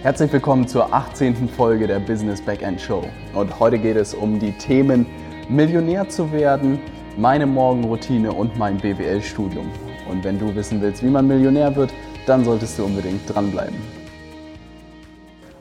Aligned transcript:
Herzlich 0.00 0.32
willkommen 0.32 0.68
zur 0.68 0.94
18. 0.94 1.48
Folge 1.48 1.88
der 1.88 1.98
Business 1.98 2.40
Backend 2.40 2.80
Show. 2.80 3.02
Und 3.34 3.58
heute 3.58 3.80
geht 3.80 3.96
es 3.96 4.14
um 4.14 4.38
die 4.38 4.52
Themen 4.52 5.06
Millionär 5.48 6.08
zu 6.08 6.30
werden, 6.30 6.78
meine 7.16 7.46
Morgenroutine 7.46 8.30
und 8.32 8.56
mein 8.56 8.76
BWL-Studium. 8.76 9.66
Und 10.08 10.22
wenn 10.22 10.38
du 10.38 10.54
wissen 10.54 10.80
willst, 10.80 11.02
wie 11.02 11.10
man 11.10 11.26
Millionär 11.26 11.74
wird, 11.74 11.92
dann 12.26 12.44
solltest 12.44 12.78
du 12.78 12.84
unbedingt 12.84 13.22
dranbleiben. 13.26 13.74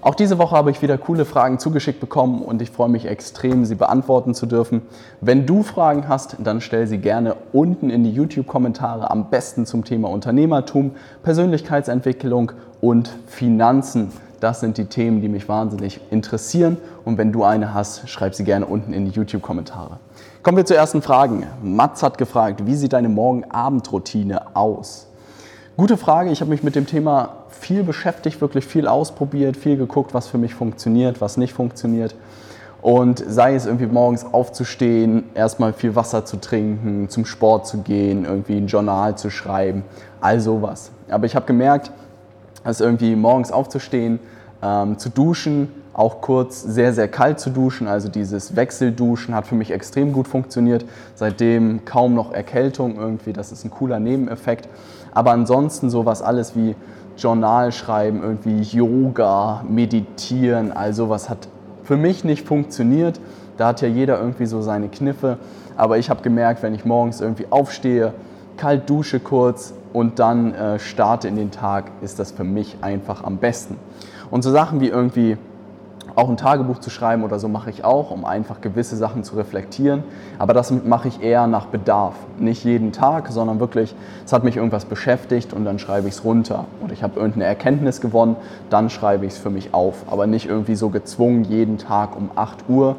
Auch 0.02 0.14
diese 0.14 0.38
Woche 0.38 0.56
habe 0.56 0.70
ich 0.70 0.84
wieder 0.84 1.00
coole 1.00 1.26
Fragen 1.26 1.58
zugeschickt 1.58 2.00
bekommen 2.00 2.44
und 2.44 2.62
ich 2.62 2.70
freue 2.70 2.90
mich 2.90 3.08
extrem, 3.08 3.66
sie 3.66 3.74
beantworten 3.74 4.36
zu 4.36 4.46
dürfen. 4.46 4.84
Wenn 5.20 5.48
du 5.48 5.64
Fragen 5.64 6.08
hast, 6.08 6.38
dann 6.44 6.62
stell 6.62 6.86
sie 6.86 7.00
gerne 7.00 7.36
unten 7.54 7.90
in 7.90 8.04
die 8.04 8.12
YouTube-Kommentare, 8.12 9.10
am 9.10 9.32
besten 9.32 9.66
zum 9.66 9.84
Thema 9.84 10.10
Unternehmertum, 10.10 10.92
Persönlichkeitsentwicklung 11.24 12.52
und 12.80 13.10
Finanzen. 13.26 14.12
Das 14.40 14.60
sind 14.60 14.78
die 14.78 14.86
Themen, 14.86 15.22
die 15.22 15.30
mich 15.30 15.50
wahnsinnig 15.50 16.00
interessieren. 16.12 16.78
Und 17.06 17.18
wenn 17.18 17.32
du 17.32 17.44
eine 17.44 17.74
hast, 17.74 18.08
schreib 18.08 18.36
sie 18.36 18.44
gerne 18.44 18.66
unten 18.66 18.94
in 18.94 19.06
die 19.06 19.12
YouTube-Kommentare. 19.12 19.98
Kommen 20.44 20.58
wir 20.58 20.66
zur 20.66 20.78
ersten 20.78 21.02
Frage. 21.02 21.48
Mats 21.64 22.04
hat 22.04 22.18
gefragt, 22.18 22.66
wie 22.66 22.76
sieht 22.76 22.94
deine 22.94 23.10
Morgen-Abend-Routine 23.10 24.56
aus? 24.56 25.08
Gute 25.76 25.98
Frage. 25.98 26.32
Ich 26.32 26.42
habe 26.42 26.52
mich 26.52 26.64
mit 26.64 26.76
dem 26.76 26.86
Thema 26.86 27.46
viel 27.50 27.84
beschäftigt, 27.84 28.40
wirklich 28.42 28.66
viel 28.66 28.88
ausprobiert, 28.88 29.58
viel 29.58 29.78
geguckt, 29.78 30.14
was 30.14 30.28
für 30.28 30.38
mich 30.38 30.54
funktioniert, 30.54 31.20
was 31.20 31.38
nicht 31.38 31.54
funktioniert. 31.54 32.16
Und 32.82 33.24
sei 33.28 33.56
es 33.56 33.66
irgendwie 33.66 33.88
morgens 33.88 34.24
aufzustehen, 34.24 35.24
erstmal 35.34 35.74
viel 35.74 35.96
Wasser 35.96 36.26
zu 36.26 36.38
trinken, 36.38 37.10
zum 37.10 37.26
Sport 37.26 37.68
zu 37.68 37.80
gehen, 37.80 38.24
irgendwie 38.24 38.58
ein 38.58 38.68
Journal 38.68 39.18
zu 39.18 39.30
schreiben, 39.30 39.84
all 40.22 40.40
sowas. 40.40 40.92
Aber 41.10 41.26
ich 41.26 41.36
habe 41.36 41.46
gemerkt, 41.46 41.92
dass 42.68 42.82
irgendwie 42.82 43.16
morgens 43.16 43.54
aufzustehen, 43.54 44.20
ähm, 44.62 44.98
zu 44.98 45.08
duschen, 45.08 45.70
auch 45.94 46.20
kurz 46.20 46.62
sehr, 46.62 46.92
sehr 46.92 47.08
kalt 47.08 47.40
zu 47.40 47.50
duschen, 47.50 47.88
also 47.88 48.10
dieses 48.10 48.58
Wechselduschen 48.58 49.34
hat 49.34 49.48
für 49.48 49.56
mich 49.56 49.72
extrem 49.72 50.12
gut 50.12 50.28
funktioniert. 50.28 50.84
Seitdem 51.16 51.86
kaum 51.86 52.14
noch 52.14 52.34
Erkältung 52.34 52.98
irgendwie, 52.98 53.32
das 53.32 53.54
ist 53.54 53.64
ein 53.64 53.72
cooler 53.72 54.00
Nebeneffekt. 54.00 54.68
Aber 55.14 55.32
ansonsten 55.32 55.90
sowas 55.90 56.22
alles 56.22 56.58
wie 56.58 56.76
Journal 57.18 57.72
schreiben, 57.72 58.22
irgendwie 58.22 58.60
Yoga, 58.62 59.64
Meditieren, 59.70 60.74
all 60.74 60.94
sowas 60.94 61.30
hat 61.30 61.48
für 61.86 61.96
mich 61.96 62.26
nicht 62.26 62.46
funktioniert. 62.46 63.22
Da 63.56 63.68
hat 63.68 63.82
ja 63.82 63.88
jeder 63.88 64.20
irgendwie 64.20 64.46
so 64.46 64.62
seine 64.62 64.90
Kniffe. 64.90 65.38
Aber 65.78 66.00
ich 66.00 66.10
habe 66.10 66.22
gemerkt, 66.22 66.64
wenn 66.64 66.76
ich 66.76 66.84
morgens 66.84 67.22
irgendwie 67.22 67.46
aufstehe, 67.50 68.14
kalt 68.58 68.90
dusche 68.90 69.22
kurz 69.22 69.74
und 69.94 70.20
dann 70.20 70.54
äh, 70.54 70.80
starte 70.80 71.28
in 71.28 71.36
den 71.36 71.52
Tag, 71.52 71.92
ist 72.02 72.20
das 72.20 72.32
für 72.32 72.44
mich 72.44 72.78
einfach 72.82 73.24
am 73.24 73.38
besten. 73.38 73.78
Und 74.30 74.44
so 74.44 74.52
Sachen 74.52 74.82
wie 74.82 74.88
irgendwie 74.88 75.38
auch 76.18 76.30
ein 76.30 76.38
Tagebuch 76.38 76.80
zu 76.80 76.90
schreiben 76.90 77.24
oder 77.24 77.38
so 77.38 77.48
mache 77.48 77.70
ich 77.70 77.84
auch, 77.84 78.10
um 78.10 78.26
einfach 78.26 78.60
gewisse 78.60 78.96
Sachen 78.98 79.24
zu 79.24 79.36
reflektieren. 79.36 80.04
Aber 80.40 80.56
das 80.56 80.72
mache 80.72 81.08
ich 81.08 81.22
eher 81.22 81.46
nach 81.46 81.68
Bedarf. 81.68 82.16
Nicht 82.40 82.64
jeden 82.64 82.92
Tag, 82.92 83.28
sondern 83.30 83.60
wirklich, 83.60 83.94
es 84.26 84.34
hat 84.34 84.44
mich 84.44 84.58
irgendwas 84.58 84.86
beschäftigt 84.86 85.54
und 85.54 85.64
dann 85.64 85.78
schreibe 85.78 86.08
ich 86.08 86.16
es 86.16 86.24
runter. 86.24 86.66
Oder 86.84 86.94
ich 86.94 87.04
habe 87.04 87.20
irgendeine 87.20 87.46
Erkenntnis 87.46 88.02
gewonnen, 88.02 88.36
dann 88.72 88.90
schreibe 88.90 89.28
ich 89.28 89.34
es 89.34 89.38
für 89.38 89.52
mich 89.52 89.76
auf. 89.76 90.06
Aber 90.10 90.26
nicht 90.26 90.48
irgendwie 90.48 90.76
so 90.76 90.90
gezwungen 90.90 91.44
jeden 91.44 91.78
Tag 91.78 92.16
um 92.18 92.32
8 92.36 92.68
Uhr. 92.68 92.96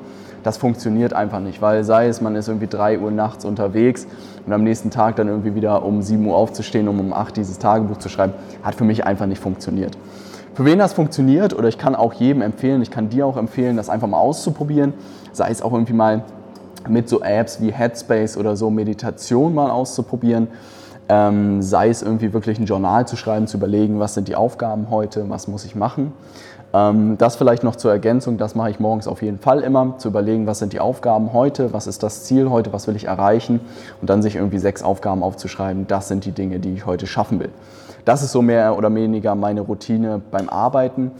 Das 0.48 0.56
funktioniert 0.56 1.12
einfach 1.12 1.40
nicht, 1.40 1.60
weil 1.60 1.84
sei 1.84 2.08
es, 2.08 2.22
man 2.22 2.34
ist 2.34 2.48
irgendwie 2.48 2.68
3 2.68 3.00
Uhr 3.00 3.10
nachts 3.10 3.44
unterwegs 3.44 4.06
und 4.46 4.52
am 4.54 4.64
nächsten 4.64 4.88
Tag 4.88 5.16
dann 5.16 5.28
irgendwie 5.28 5.54
wieder 5.54 5.84
um 5.84 6.00
7 6.00 6.26
Uhr 6.26 6.34
aufzustehen, 6.34 6.88
um 6.88 7.00
um 7.00 7.12
8 7.12 7.36
dieses 7.36 7.58
Tagebuch 7.58 7.98
zu 7.98 8.08
schreiben, 8.08 8.32
hat 8.62 8.74
für 8.74 8.84
mich 8.84 9.04
einfach 9.04 9.26
nicht 9.26 9.42
funktioniert. 9.42 9.98
Für 10.54 10.64
wen 10.64 10.78
das 10.78 10.94
funktioniert, 10.94 11.52
oder 11.52 11.68
ich 11.68 11.76
kann 11.76 11.94
auch 11.94 12.14
jedem 12.14 12.40
empfehlen, 12.40 12.80
ich 12.80 12.90
kann 12.90 13.10
dir 13.10 13.26
auch 13.26 13.36
empfehlen, 13.36 13.76
das 13.76 13.90
einfach 13.90 14.08
mal 14.08 14.16
auszuprobieren, 14.16 14.94
sei 15.32 15.50
es 15.50 15.60
auch 15.60 15.74
irgendwie 15.74 15.92
mal 15.92 16.24
mit 16.88 17.10
so 17.10 17.20
Apps 17.20 17.60
wie 17.60 17.70
Headspace 17.70 18.38
oder 18.38 18.56
so 18.56 18.70
Meditation 18.70 19.54
mal 19.54 19.68
auszuprobieren, 19.68 20.48
ähm, 21.10 21.60
sei 21.60 21.90
es 21.90 22.00
irgendwie 22.00 22.32
wirklich 22.32 22.58
ein 22.58 22.64
Journal 22.64 23.06
zu 23.06 23.16
schreiben, 23.16 23.46
zu 23.46 23.58
überlegen, 23.58 24.00
was 24.00 24.14
sind 24.14 24.28
die 24.28 24.34
Aufgaben 24.34 24.88
heute, 24.88 25.28
was 25.28 25.46
muss 25.46 25.66
ich 25.66 25.74
machen. 25.74 26.14
Ähm, 26.74 27.16
das 27.18 27.36
vielleicht 27.36 27.64
noch 27.64 27.76
zur 27.76 27.90
Ergänzung, 27.90 28.36
das 28.36 28.54
mache 28.54 28.70
ich 28.70 28.78
morgens 28.78 29.08
auf 29.08 29.22
jeden 29.22 29.38
Fall 29.38 29.60
immer, 29.60 29.96
zu 29.98 30.08
überlegen, 30.08 30.46
was 30.46 30.58
sind 30.58 30.72
die 30.72 30.80
Aufgaben 30.80 31.32
heute, 31.32 31.72
was 31.72 31.86
ist 31.86 32.02
das 32.02 32.24
Ziel 32.24 32.50
heute, 32.50 32.72
was 32.72 32.86
will 32.86 32.96
ich 32.96 33.04
erreichen 33.04 33.60
und 34.00 34.10
dann 34.10 34.22
sich 34.22 34.36
irgendwie 34.36 34.58
sechs 34.58 34.82
Aufgaben 34.82 35.22
aufzuschreiben, 35.22 35.86
das 35.86 36.08
sind 36.08 36.24
die 36.24 36.32
Dinge, 36.32 36.58
die 36.58 36.74
ich 36.74 36.84
heute 36.84 37.06
schaffen 37.06 37.40
will. 37.40 37.50
Das 38.04 38.22
ist 38.22 38.32
so 38.32 38.42
mehr 38.42 38.76
oder 38.76 38.94
weniger 38.94 39.34
meine 39.34 39.62
Routine 39.62 40.20
beim 40.30 40.48
Arbeiten, 40.48 41.12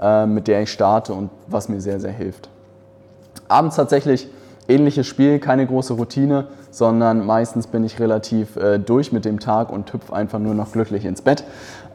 äh, 0.00 0.26
mit 0.26 0.46
der 0.46 0.62
ich 0.62 0.70
starte 0.70 1.12
und 1.12 1.30
was 1.48 1.68
mir 1.68 1.80
sehr, 1.80 1.98
sehr 1.98 2.12
hilft. 2.12 2.48
Abends 3.48 3.76
tatsächlich 3.76 4.28
ähnliches 4.68 5.06
Spiel, 5.06 5.38
keine 5.38 5.66
große 5.66 5.94
Routine, 5.94 6.46
sondern 6.74 7.24
meistens 7.24 7.68
bin 7.68 7.84
ich 7.84 8.00
relativ 8.00 8.56
äh, 8.56 8.78
durch 8.78 9.12
mit 9.12 9.24
dem 9.24 9.38
Tag 9.38 9.70
und 9.70 9.92
hüpfe 9.92 10.12
einfach 10.12 10.40
nur 10.40 10.54
noch 10.54 10.72
glücklich 10.72 11.04
ins 11.04 11.22
Bett. 11.22 11.44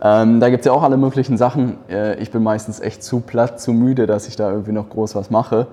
Ähm, 0.02 0.40
da 0.40 0.50
gibt 0.50 0.62
es 0.62 0.66
ja 0.68 0.72
auch 0.72 0.84
alle 0.84 0.96
möglichen 0.96 1.38
Sachen. 1.38 1.78
Äh, 1.90 2.16
ich 2.20 2.32
bin 2.32 2.42
meistens 2.44 2.80
echt 2.80 3.04
zu 3.04 3.20
platt, 3.20 3.60
zu 3.60 3.74
müde, 3.74 4.08
dass 4.08 4.30
ich 4.30 4.38
da 4.38 4.50
irgendwie 4.50 4.72
noch 4.72 4.90
groß 4.90 5.16
was 5.16 5.30
mache. 5.30 5.68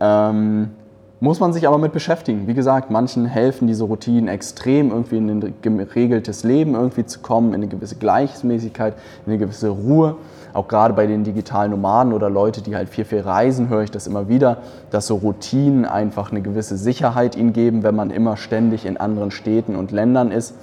Ähm, 0.00 0.70
muss 1.20 1.40
man 1.40 1.52
sich 1.52 1.66
aber 1.66 1.78
mit 1.78 1.92
beschäftigen. 1.92 2.46
Wie 2.46 2.54
gesagt, 2.54 2.90
manchen 2.90 3.24
helfen 3.24 3.66
diese 3.66 3.84
Routinen 3.84 4.28
extrem, 4.28 4.90
irgendwie 4.90 5.16
in 5.16 5.30
ein 5.30 5.54
geregeltes 5.62 6.44
Leben 6.44 6.74
irgendwie 6.74 7.06
zu 7.06 7.20
kommen, 7.20 7.50
in 7.50 7.54
eine 7.54 7.68
gewisse 7.68 7.96
Gleichmäßigkeit, 7.96 8.94
in 9.24 9.32
eine 9.32 9.38
gewisse 9.38 9.68
Ruhe. 9.68 10.16
Auch 10.52 10.68
gerade 10.68 10.94
bei 10.94 11.06
den 11.06 11.24
digitalen 11.24 11.70
Nomaden 11.70 12.12
oder 12.12 12.30
Leute, 12.30 12.62
die 12.62 12.76
halt 12.76 12.88
viel, 12.88 13.04
viel 13.04 13.20
reisen, 13.20 13.68
höre 13.68 13.82
ich 13.82 13.90
das 13.90 14.06
immer 14.06 14.28
wieder, 14.28 14.58
dass 14.90 15.06
so 15.06 15.16
Routinen 15.16 15.84
einfach 15.84 16.30
eine 16.30 16.42
gewisse 16.42 16.76
Sicherheit 16.76 17.36
ihnen 17.36 17.52
geben, 17.52 17.82
wenn 17.82 17.94
man 17.94 18.10
immer 18.10 18.36
ständig 18.36 18.86
in 18.86 18.96
anderen 18.96 19.30
Städten 19.30 19.76
und 19.76 19.92
Ländern 19.92 20.30
ist. 20.30 20.54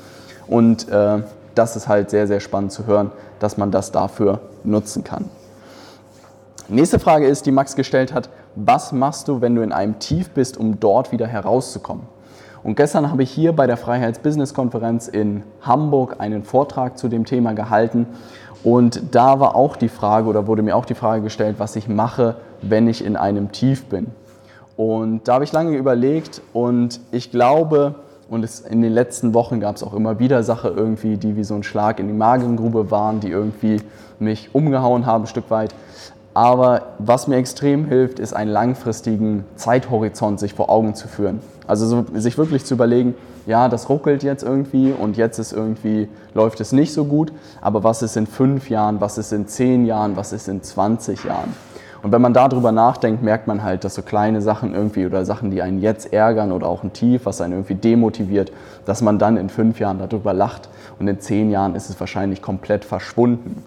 Und 0.48 0.88
äh, 0.90 1.20
das 1.56 1.76
ist 1.76 1.88
halt 1.88 2.10
sehr, 2.10 2.28
sehr 2.28 2.40
spannend 2.40 2.72
zu 2.72 2.86
hören, 2.86 3.12
dass 3.40 3.58
man 3.58 3.72
das 3.72 3.92
dafür 3.92 4.40
nutzen 4.64 5.04
kann. 5.04 5.30
Nächste 6.70 7.00
Frage 7.00 7.28
ist, 7.28 7.46
die 7.46 7.52
Max 7.52 7.76
gestellt 7.76 8.14
hat, 8.14 8.30
was 8.56 8.92
machst 8.92 9.28
du, 9.28 9.42
wenn 9.42 9.56
du 9.56 9.62
in 9.62 9.72
einem 9.72 10.00
Tief 10.00 10.30
bist, 10.32 10.58
um 10.58 10.80
dort 10.80 11.12
wieder 11.12 11.28
herauszukommen? 11.28 12.06
Und 12.64 12.76
gestern 12.76 13.10
habe 13.12 13.24
ich 13.24 13.32
hier 13.32 13.54
bei 13.54 13.66
der 13.66 13.78
Freiheits-Business-Konferenz 13.78 15.08
in 15.08 15.44
Hamburg 15.62 16.18
einen 16.20 16.44
Vortrag 16.44 16.98
zu 16.98 17.08
dem 17.08 17.26
Thema 17.26 17.54
gehalten. 17.54 18.06
Und 18.64 19.16
da 19.16 19.40
war 19.40 19.56
auch 19.56 19.76
die 19.76 19.90
Frage 19.90 20.28
oder 20.28 20.46
wurde 20.46 20.62
mir 20.62 20.76
auch 20.76 20.86
die 20.86 20.94
Frage 20.94 21.24
gestellt, 21.24 21.56
was 21.58 21.76
ich 21.76 21.88
mache, 21.88 22.36
wenn 22.62 22.88
ich 22.88 23.04
in 23.04 23.16
einem 23.16 23.52
Tief 23.52 23.86
bin. 23.86 24.08
Und 24.78 25.28
da 25.28 25.36
habe 25.36 25.44
ich 25.44 25.52
lange 25.52 25.76
überlegt 25.76 26.42
und 26.54 27.00
ich 27.12 27.32
glaube, 27.32 27.96
und 28.30 28.44
es, 28.44 28.62
in 28.62 28.82
den 28.82 28.94
letzten 28.94 29.34
Wochen 29.34 29.60
gab 29.60 29.76
es 29.76 29.84
auch 29.84 29.94
immer 29.94 30.20
wieder 30.20 30.44
Sachen 30.44 30.76
irgendwie, 30.78 31.18
die 31.18 31.36
wie 31.36 31.44
so 31.44 31.56
ein 31.56 31.64
Schlag 31.64 32.00
in 32.00 32.08
die 32.08 32.14
Magengrube 32.14 32.90
waren, 32.90 33.20
die 33.20 33.30
irgendwie 33.30 33.82
mich 34.20 34.56
umgehauen 34.56 35.06
haben 35.06 35.26
ein 35.26 35.28
Stück 35.28 35.50
weit. 35.50 35.76
Aber 36.34 36.94
was 36.98 37.28
mir 37.28 37.36
extrem 37.36 37.86
hilft, 37.86 38.20
ist 38.20 38.34
einen 38.34 38.52
langfristigen 38.52 39.44
Zeithorizont 39.56 40.40
sich 40.40 40.54
vor 40.54 40.70
Augen 40.70 40.96
zu 40.96 41.08
führen. 41.08 41.42
Also 41.68 41.86
so, 41.86 42.06
sich 42.14 42.38
wirklich 42.38 42.64
zu 42.66 42.76
überlegen, 42.76 43.16
ja, 43.46 43.70
das 43.70 43.90
ruckelt 43.90 44.24
jetzt 44.24 44.44
irgendwie 44.44 44.92
und 44.92 45.18
jetzt 45.18 45.40
ist 45.40 45.52
irgendwie, 45.52 46.08
läuft 46.34 46.62
es 46.62 46.72
nicht 46.72 46.94
so 46.94 47.06
gut, 47.06 47.34
aber 47.60 47.84
was 47.84 48.02
ist 48.02 48.16
in 48.16 48.28
fünf 48.28 48.70
Jahren, 48.70 49.02
was 49.02 49.18
ist 49.18 49.34
in 49.34 49.48
zehn 49.48 49.86
Jahren, 49.86 50.16
was 50.16 50.32
ist 50.32 50.48
in 50.48 50.62
20 50.62 51.24
Jahren? 51.24 51.54
Und 52.04 52.12
wenn 52.12 52.22
man 52.22 52.34
darüber 52.34 52.72
nachdenkt, 52.72 53.22
merkt 53.22 53.48
man 53.48 53.62
halt, 53.62 53.84
dass 53.84 53.96
so 53.96 54.02
kleine 54.02 54.42
Sachen 54.42 54.74
irgendwie 54.74 55.06
oder 55.06 55.24
Sachen, 55.24 55.52
die 55.52 55.62
einen 55.62 55.82
jetzt 55.82 56.12
ärgern 56.12 56.52
oder 56.52 56.68
auch 56.68 56.84
ein 56.84 56.94
Tief, 56.94 57.26
was 57.26 57.42
einen 57.42 57.54
irgendwie 57.54 57.76
demotiviert, 57.76 58.52
dass 58.86 59.02
man 59.02 59.20
dann 59.20 59.38
in 59.38 59.50
fünf 59.50 59.80
Jahren 59.80 60.00
darüber 60.00 60.34
lacht 60.34 60.70
und 61.00 61.08
in 61.08 61.20
zehn 61.20 61.52
Jahren 61.52 61.76
ist 61.76 61.90
es 61.90 62.00
wahrscheinlich 62.00 62.42
komplett 62.42 62.86
verschwunden. 62.86 63.64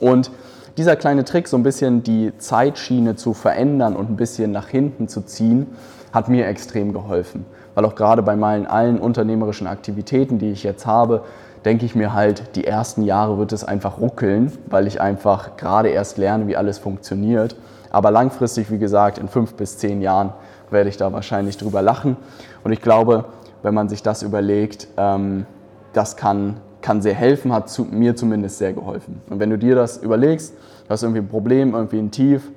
Und 0.00 0.30
dieser 0.76 0.96
kleine 0.96 1.24
Trick, 1.24 1.48
so 1.48 1.56
ein 1.56 1.62
bisschen 1.62 2.02
die 2.02 2.32
Zeitschiene 2.38 3.16
zu 3.16 3.34
verändern 3.34 3.96
und 3.96 4.10
ein 4.10 4.16
bisschen 4.16 4.52
nach 4.52 4.68
hinten 4.68 5.08
zu 5.08 5.22
ziehen, 5.22 5.66
hat 6.12 6.28
mir 6.28 6.46
extrem 6.46 6.92
geholfen. 6.92 7.44
Weil 7.74 7.84
auch 7.84 7.94
gerade 7.94 8.22
bei 8.22 8.36
meinen 8.36 8.66
allen 8.66 8.98
unternehmerischen 8.98 9.66
Aktivitäten, 9.66 10.38
die 10.38 10.50
ich 10.50 10.62
jetzt 10.62 10.86
habe, 10.86 11.24
denke 11.64 11.84
ich 11.84 11.94
mir 11.94 12.14
halt, 12.14 12.56
die 12.56 12.66
ersten 12.66 13.02
Jahre 13.02 13.38
wird 13.38 13.52
es 13.52 13.64
einfach 13.64 14.00
ruckeln, 14.00 14.52
weil 14.66 14.86
ich 14.86 15.00
einfach 15.00 15.56
gerade 15.56 15.88
erst 15.88 16.18
lerne, 16.18 16.46
wie 16.46 16.56
alles 16.56 16.78
funktioniert. 16.78 17.56
Aber 17.90 18.10
langfristig, 18.10 18.70
wie 18.70 18.78
gesagt, 18.78 19.18
in 19.18 19.28
fünf 19.28 19.54
bis 19.54 19.78
zehn 19.78 20.00
Jahren 20.00 20.32
werde 20.70 20.88
ich 20.88 20.96
da 20.96 21.12
wahrscheinlich 21.12 21.56
drüber 21.56 21.82
lachen. 21.82 22.16
Und 22.64 22.72
ich 22.72 22.80
glaube, 22.80 23.26
wenn 23.62 23.74
man 23.74 23.88
sich 23.88 24.02
das 24.02 24.22
überlegt, 24.22 24.88
ähm, 24.96 25.46
das 25.92 26.16
kann 26.16 26.58
kann 26.82 27.02
sehr 27.02 27.14
helfen, 27.14 27.52
hat 27.52 27.68
zu, 27.68 27.84
mir 27.84 28.16
zumindest 28.16 28.58
sehr 28.58 28.72
geholfen. 28.72 29.20
Und 29.28 29.40
wenn 29.40 29.50
du 29.50 29.58
dir 29.58 29.74
das 29.74 29.98
überlegst, 29.98 30.54
du 30.54 30.90
hast 30.90 31.02
irgendwie 31.02 31.20
ein 31.20 31.28
Problem, 31.28 31.74
irgendwie 31.74 31.98
ein 31.98 32.10
Tief, 32.10 32.50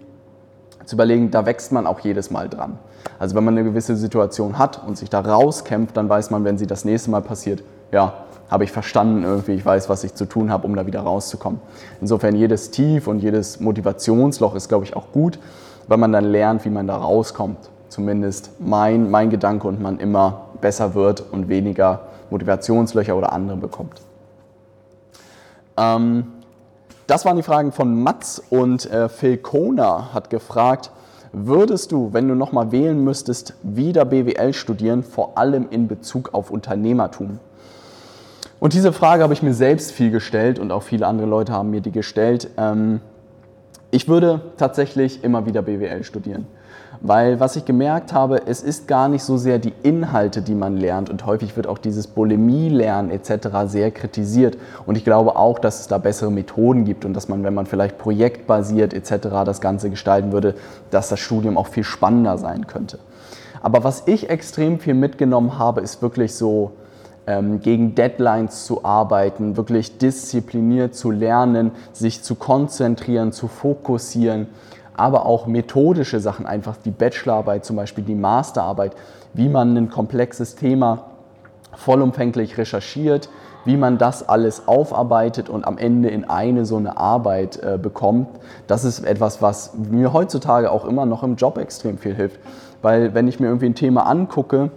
zu 0.86 0.96
überlegen, 0.96 1.32
da 1.32 1.46
wächst 1.46 1.72
man 1.72 1.88
auch 1.88 2.00
jedes 2.02 2.32
Mal 2.32 2.50
dran. 2.50 2.78
Also 3.20 3.36
wenn 3.36 3.44
man 3.44 3.58
eine 3.58 3.68
gewisse 3.68 3.96
Situation 3.96 4.58
hat 4.58 4.86
und 4.86 4.98
sich 4.98 5.10
da 5.10 5.22
rauskämpft, 5.22 5.96
dann 5.96 6.10
weiß 6.10 6.30
man, 6.30 6.44
wenn 6.44 6.58
sie 6.58 6.68
das 6.68 6.86
nächste 6.86 7.10
Mal 7.12 7.22
passiert, 7.22 7.64
ja, 7.92 8.14
habe 8.50 8.66
ich 8.66 8.72
verstanden 8.72 9.24
irgendwie, 9.24 9.54
ich 9.54 9.66
weiß, 9.66 9.90
was 9.90 10.04
ich 10.04 10.14
zu 10.14 10.26
tun 10.26 10.52
habe, 10.52 10.68
um 10.68 10.76
da 10.76 10.86
wieder 10.86 11.02
rauszukommen. 11.02 11.60
Insofern 12.02 12.36
jedes 12.36 12.72
Tief 12.72 13.08
und 13.08 13.20
jedes 13.20 13.60
Motivationsloch 13.60 14.56
ist, 14.56 14.68
glaube 14.68 14.86
ich, 14.86 14.96
auch 14.96 15.12
gut, 15.12 15.40
weil 15.88 15.98
man 15.98 16.12
dann 16.12 16.26
lernt, 16.26 16.66
wie 16.66 16.70
man 16.70 16.88
da 16.88 16.98
rauskommt. 16.98 17.58
Zumindest 17.90 18.52
mein, 18.60 19.10
mein 19.10 19.30
Gedanke 19.30 19.68
und 19.68 19.82
man 19.82 20.00
immer 20.00 20.48
besser 20.62 20.94
wird 20.94 21.24
und 21.32 21.48
weniger 21.50 22.02
Motivationslöcher 22.30 23.16
oder 23.16 23.32
andere 23.34 23.58
bekommt. 23.58 24.02
Ähm, 25.78 26.26
das 27.08 27.26
waren 27.26 27.36
die 27.36 27.44
Fragen 27.44 27.72
von 27.72 28.02
Mats 28.02 28.42
und 28.50 28.90
äh, 28.90 29.10
Phil 29.10 29.38
Kona 29.38 30.14
hat 30.14 30.30
gefragt, 30.30 30.92
würdest 31.32 31.92
du, 31.92 32.14
wenn 32.14 32.28
du 32.28 32.36
nochmal 32.36 32.72
wählen 32.72 33.04
müsstest, 33.04 33.56
wieder 33.62 34.06
BWL 34.06 34.54
studieren, 34.54 35.04
vor 35.04 35.38
allem 35.38 35.68
in 35.70 35.88
Bezug 35.88 36.34
auf 36.34 36.50
Unternehmertum? 36.50 37.40
Und 38.60 38.74
diese 38.74 38.94
Frage 38.94 39.24
habe 39.24 39.34
ich 39.34 39.44
mir 39.44 39.54
selbst 39.54 39.92
viel 39.92 40.10
gestellt 40.10 40.58
und 40.58 40.72
auch 40.72 40.84
viele 40.84 41.06
andere 41.06 41.28
Leute 41.28 41.52
haben 41.52 41.70
mir 41.70 41.82
die 41.82 41.92
gestellt. 41.92 42.50
Ähm, 42.56 43.02
ich 43.92 44.08
würde 44.08 44.40
tatsächlich 44.58 45.24
immer 45.24 45.46
wieder 45.46 45.62
BWL 45.62 46.04
studieren. 46.04 46.48
Weil 47.02 47.40
was 47.40 47.56
ich 47.56 47.66
gemerkt 47.66 48.14
habe, 48.14 48.48
es 48.48 48.62
ist 48.62 48.88
gar 48.88 49.10
nicht 49.10 49.24
so 49.24 49.38
sehr 49.38 49.60
die 49.60 49.74
Inhalte, 49.84 50.42
die 50.42 50.56
man 50.56 50.78
lernt 50.78 51.10
und 51.10 51.26
häufig 51.26 51.56
wird 51.58 51.68
auch 51.68 51.78
dieses 51.78 52.08
Bulimie-Lernen 52.08 53.12
etc. 53.12 53.50
sehr 53.66 53.92
kritisiert. 53.92 54.58
Und 54.86 54.98
ich 54.98 55.04
glaube 55.04 55.36
auch, 55.36 55.60
dass 55.60 55.82
es 55.82 55.88
da 55.88 55.98
bessere 55.98 56.32
Methoden 56.32 56.86
gibt 56.86 57.04
und 57.04 57.14
dass 57.14 57.28
man, 57.28 57.44
wenn 57.44 57.54
man 57.54 57.66
vielleicht 57.66 57.98
projektbasiert 57.98 58.94
etc. 58.94 59.28
das 59.46 59.60
Ganze 59.60 59.90
gestalten 59.90 60.32
würde, 60.32 60.56
dass 60.92 61.10
das 61.10 61.20
Studium 61.20 61.58
auch 61.58 61.68
viel 61.68 61.84
spannender 61.84 62.38
sein 62.38 62.68
könnte. 62.68 63.00
Aber 63.62 63.84
was 63.84 64.04
ich 64.06 64.30
extrem 64.30 64.80
viel 64.80 64.94
mitgenommen 64.94 65.58
habe, 65.58 65.82
ist 65.82 66.02
wirklich 66.02 66.36
so, 66.36 66.72
ähm, 67.26 67.62
gegen 67.62 67.96
Deadlines 67.96 68.66
zu 68.66 68.84
arbeiten, 68.84 69.56
wirklich 69.56 69.98
diszipliniert 69.98 70.96
zu 70.96 71.12
lernen, 71.12 71.72
sich 71.94 72.22
zu 72.22 72.36
konzentrieren, 72.36 73.32
zu 73.32 73.48
fokussieren 73.48 74.48
aber 74.96 75.26
auch 75.26 75.48
methodische 75.48 76.20
Sachen, 76.20 76.46
einfach 76.46 76.78
die 76.78 76.92
Bachelorarbeit, 76.92 77.66
zum 77.66 77.76
Beispiel 77.76 78.04
die 78.04 78.16
Masterarbeit, 78.16 78.96
wie 79.34 79.50
man 79.50 79.76
ein 79.76 79.90
komplexes 79.90 80.56
Thema 80.56 81.06
vollumfänglich 81.76 82.58
recherchiert, 82.58 83.30
wie 83.66 83.78
man 83.78 83.98
das 83.98 84.28
alles 84.28 84.68
aufarbeitet 84.68 85.50
und 85.50 85.66
am 85.66 85.78
Ende 85.78 86.10
in 86.10 86.30
eine 86.30 86.66
so 86.66 86.78
eine 86.78 86.98
Arbeit 86.98 87.62
äh, 87.64 87.80
bekommt. 87.82 88.28
Das 88.68 88.84
ist 88.84 89.00
etwas, 89.00 89.42
was 89.42 89.74
mir 89.76 90.14
heutzutage 90.14 90.70
auch 90.70 90.86
immer 90.86 91.06
noch 91.06 91.24
im 91.24 91.36
Job 91.36 91.58
extrem 91.58 91.98
viel 91.98 92.14
hilft. 92.14 92.40
Weil 92.82 93.14
wenn 93.14 93.28
ich 93.28 93.40
mir 93.40 93.48
irgendwie 93.48 93.68
ein 93.68 93.76
Thema 93.76 94.06
angucke, 94.06 94.70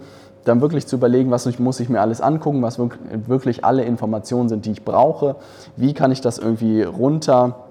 dann 0.45 0.61
wirklich 0.61 0.87
zu 0.87 0.95
überlegen, 0.95 1.29
was 1.29 1.59
muss 1.59 1.79
ich 1.81 1.89
mir 1.89 1.99
alles 1.99 2.21
angucken, 2.21 2.61
was 2.61 2.79
wirklich 2.79 3.65
alle 3.65 3.83
Informationen 3.83 4.47
sind, 4.47 4.65
die 4.65 4.71
ich 4.71 4.85
brauche, 4.85 5.35
wie 5.75 5.93
kann 5.93 6.11
ich 6.13 6.21
das 6.21 6.37
irgendwie 6.37 6.83
runter 6.83 7.66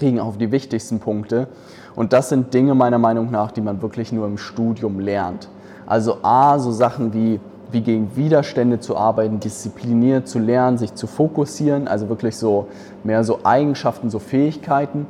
kriegen 0.00 0.18
auf 0.18 0.38
die 0.38 0.50
wichtigsten 0.50 0.98
Punkte. 0.98 1.46
Und 1.94 2.14
das 2.14 2.30
sind 2.30 2.54
Dinge 2.54 2.74
meiner 2.74 2.98
Meinung 2.98 3.30
nach, 3.30 3.52
die 3.52 3.60
man 3.60 3.82
wirklich 3.82 4.12
nur 4.12 4.26
im 4.26 4.38
Studium 4.38 4.98
lernt. 4.98 5.48
Also 5.86 6.18
A, 6.22 6.58
so 6.58 6.72
Sachen 6.72 7.12
wie, 7.12 7.38
wie 7.70 7.82
gegen 7.82 8.16
Widerstände 8.16 8.80
zu 8.80 8.96
arbeiten, 8.96 9.40
diszipliniert 9.40 10.26
zu 10.26 10.38
lernen, 10.38 10.78
sich 10.78 10.94
zu 10.94 11.06
fokussieren, 11.06 11.86
also 11.86 12.08
wirklich 12.08 12.36
so 12.36 12.68
mehr 13.04 13.24
so 13.24 13.40
Eigenschaften, 13.44 14.08
so 14.08 14.18
Fähigkeiten. 14.18 15.06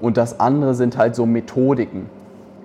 Und 0.00 0.16
das 0.16 0.40
andere 0.40 0.74
sind 0.74 0.96
halt 0.96 1.14
so 1.14 1.26
Methodiken. 1.26 2.08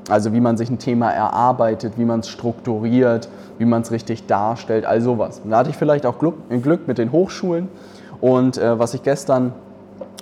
Also 0.08 0.32
wie 0.32 0.40
man 0.40 0.56
sich 0.56 0.70
ein 0.70 0.80
Thema 0.80 1.12
erarbeitet, 1.12 1.94
wie 1.98 2.06
man 2.06 2.22
es 2.22 2.30
strukturiert, 2.30 3.28
wie 3.58 3.66
man 3.66 3.82
es 3.82 3.92
richtig 3.92 4.28
darstellt, 4.28 4.86
all 4.86 5.02
sowas. 5.02 5.42
Da 5.44 5.58
hatte 5.58 5.72
ich 5.72 5.76
vielleicht 5.76 6.06
auch 6.06 6.20
Glück, 6.20 6.88
mit 6.88 6.98
den 6.98 7.12
Hochschulen. 7.12 7.68
Und 8.22 8.58
äh, 8.58 8.80
was 8.80 8.94
ich 8.94 9.04
gestern 9.04 9.52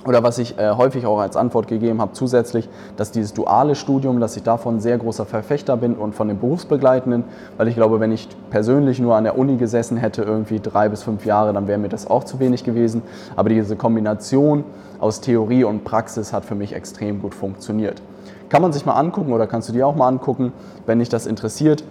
oder 0.05 0.23
was 0.23 0.37
ich 0.37 0.57
äh, 0.57 0.71
häufig 0.71 1.05
auch 1.05 1.19
als 1.19 1.37
Antwort 1.37 1.67
gegeben 1.67 2.01
habe, 2.01 2.13
zusätzlich, 2.13 2.67
dass 2.97 3.11
dieses 3.11 3.33
duale 3.33 3.75
Studium, 3.75 4.19
dass 4.19 4.35
ich 4.35 4.43
davon 4.43 4.79
sehr 4.79 4.97
großer 4.97 5.25
Verfechter 5.25 5.77
bin 5.77 5.95
und 5.95 6.13
von 6.13 6.27
den 6.27 6.39
Berufsbegleitenden, 6.39 7.23
weil 7.57 7.67
ich 7.67 7.75
glaube, 7.75 7.99
wenn 7.99 8.11
ich 8.11 8.27
persönlich 8.49 8.99
nur 8.99 9.15
an 9.15 9.23
der 9.23 9.37
Uni 9.37 9.55
gesessen 9.57 9.97
hätte, 9.97 10.23
irgendwie 10.23 10.59
drei 10.59 10.89
bis 10.89 11.03
fünf 11.03 11.25
Jahre, 11.25 11.53
dann 11.53 11.67
wäre 11.67 11.79
mir 11.79 11.89
das 11.89 12.09
auch 12.09 12.23
zu 12.23 12.39
wenig 12.39 12.63
gewesen. 12.63 13.01
Aber 13.35 13.49
diese 13.49 13.75
Kombination 13.75 14.65
aus 14.99 15.21
Theorie 15.21 15.63
und 15.63 15.83
Praxis 15.83 16.33
hat 16.33 16.45
für 16.45 16.55
mich 16.55 16.73
extrem 16.73 17.21
gut 17.21 17.33
funktioniert. 17.33 18.01
Kann 18.49 18.61
man 18.61 18.73
sich 18.73 18.85
mal 18.85 18.93
angucken 18.93 19.31
oder 19.33 19.47
kannst 19.47 19.69
du 19.69 19.73
dir 19.73 19.87
auch 19.87 19.95
mal 19.95 20.07
angucken, 20.07 20.53
wenn 20.85 20.99
dich 20.99 21.09
das 21.09 21.25
interessiert. 21.25 21.83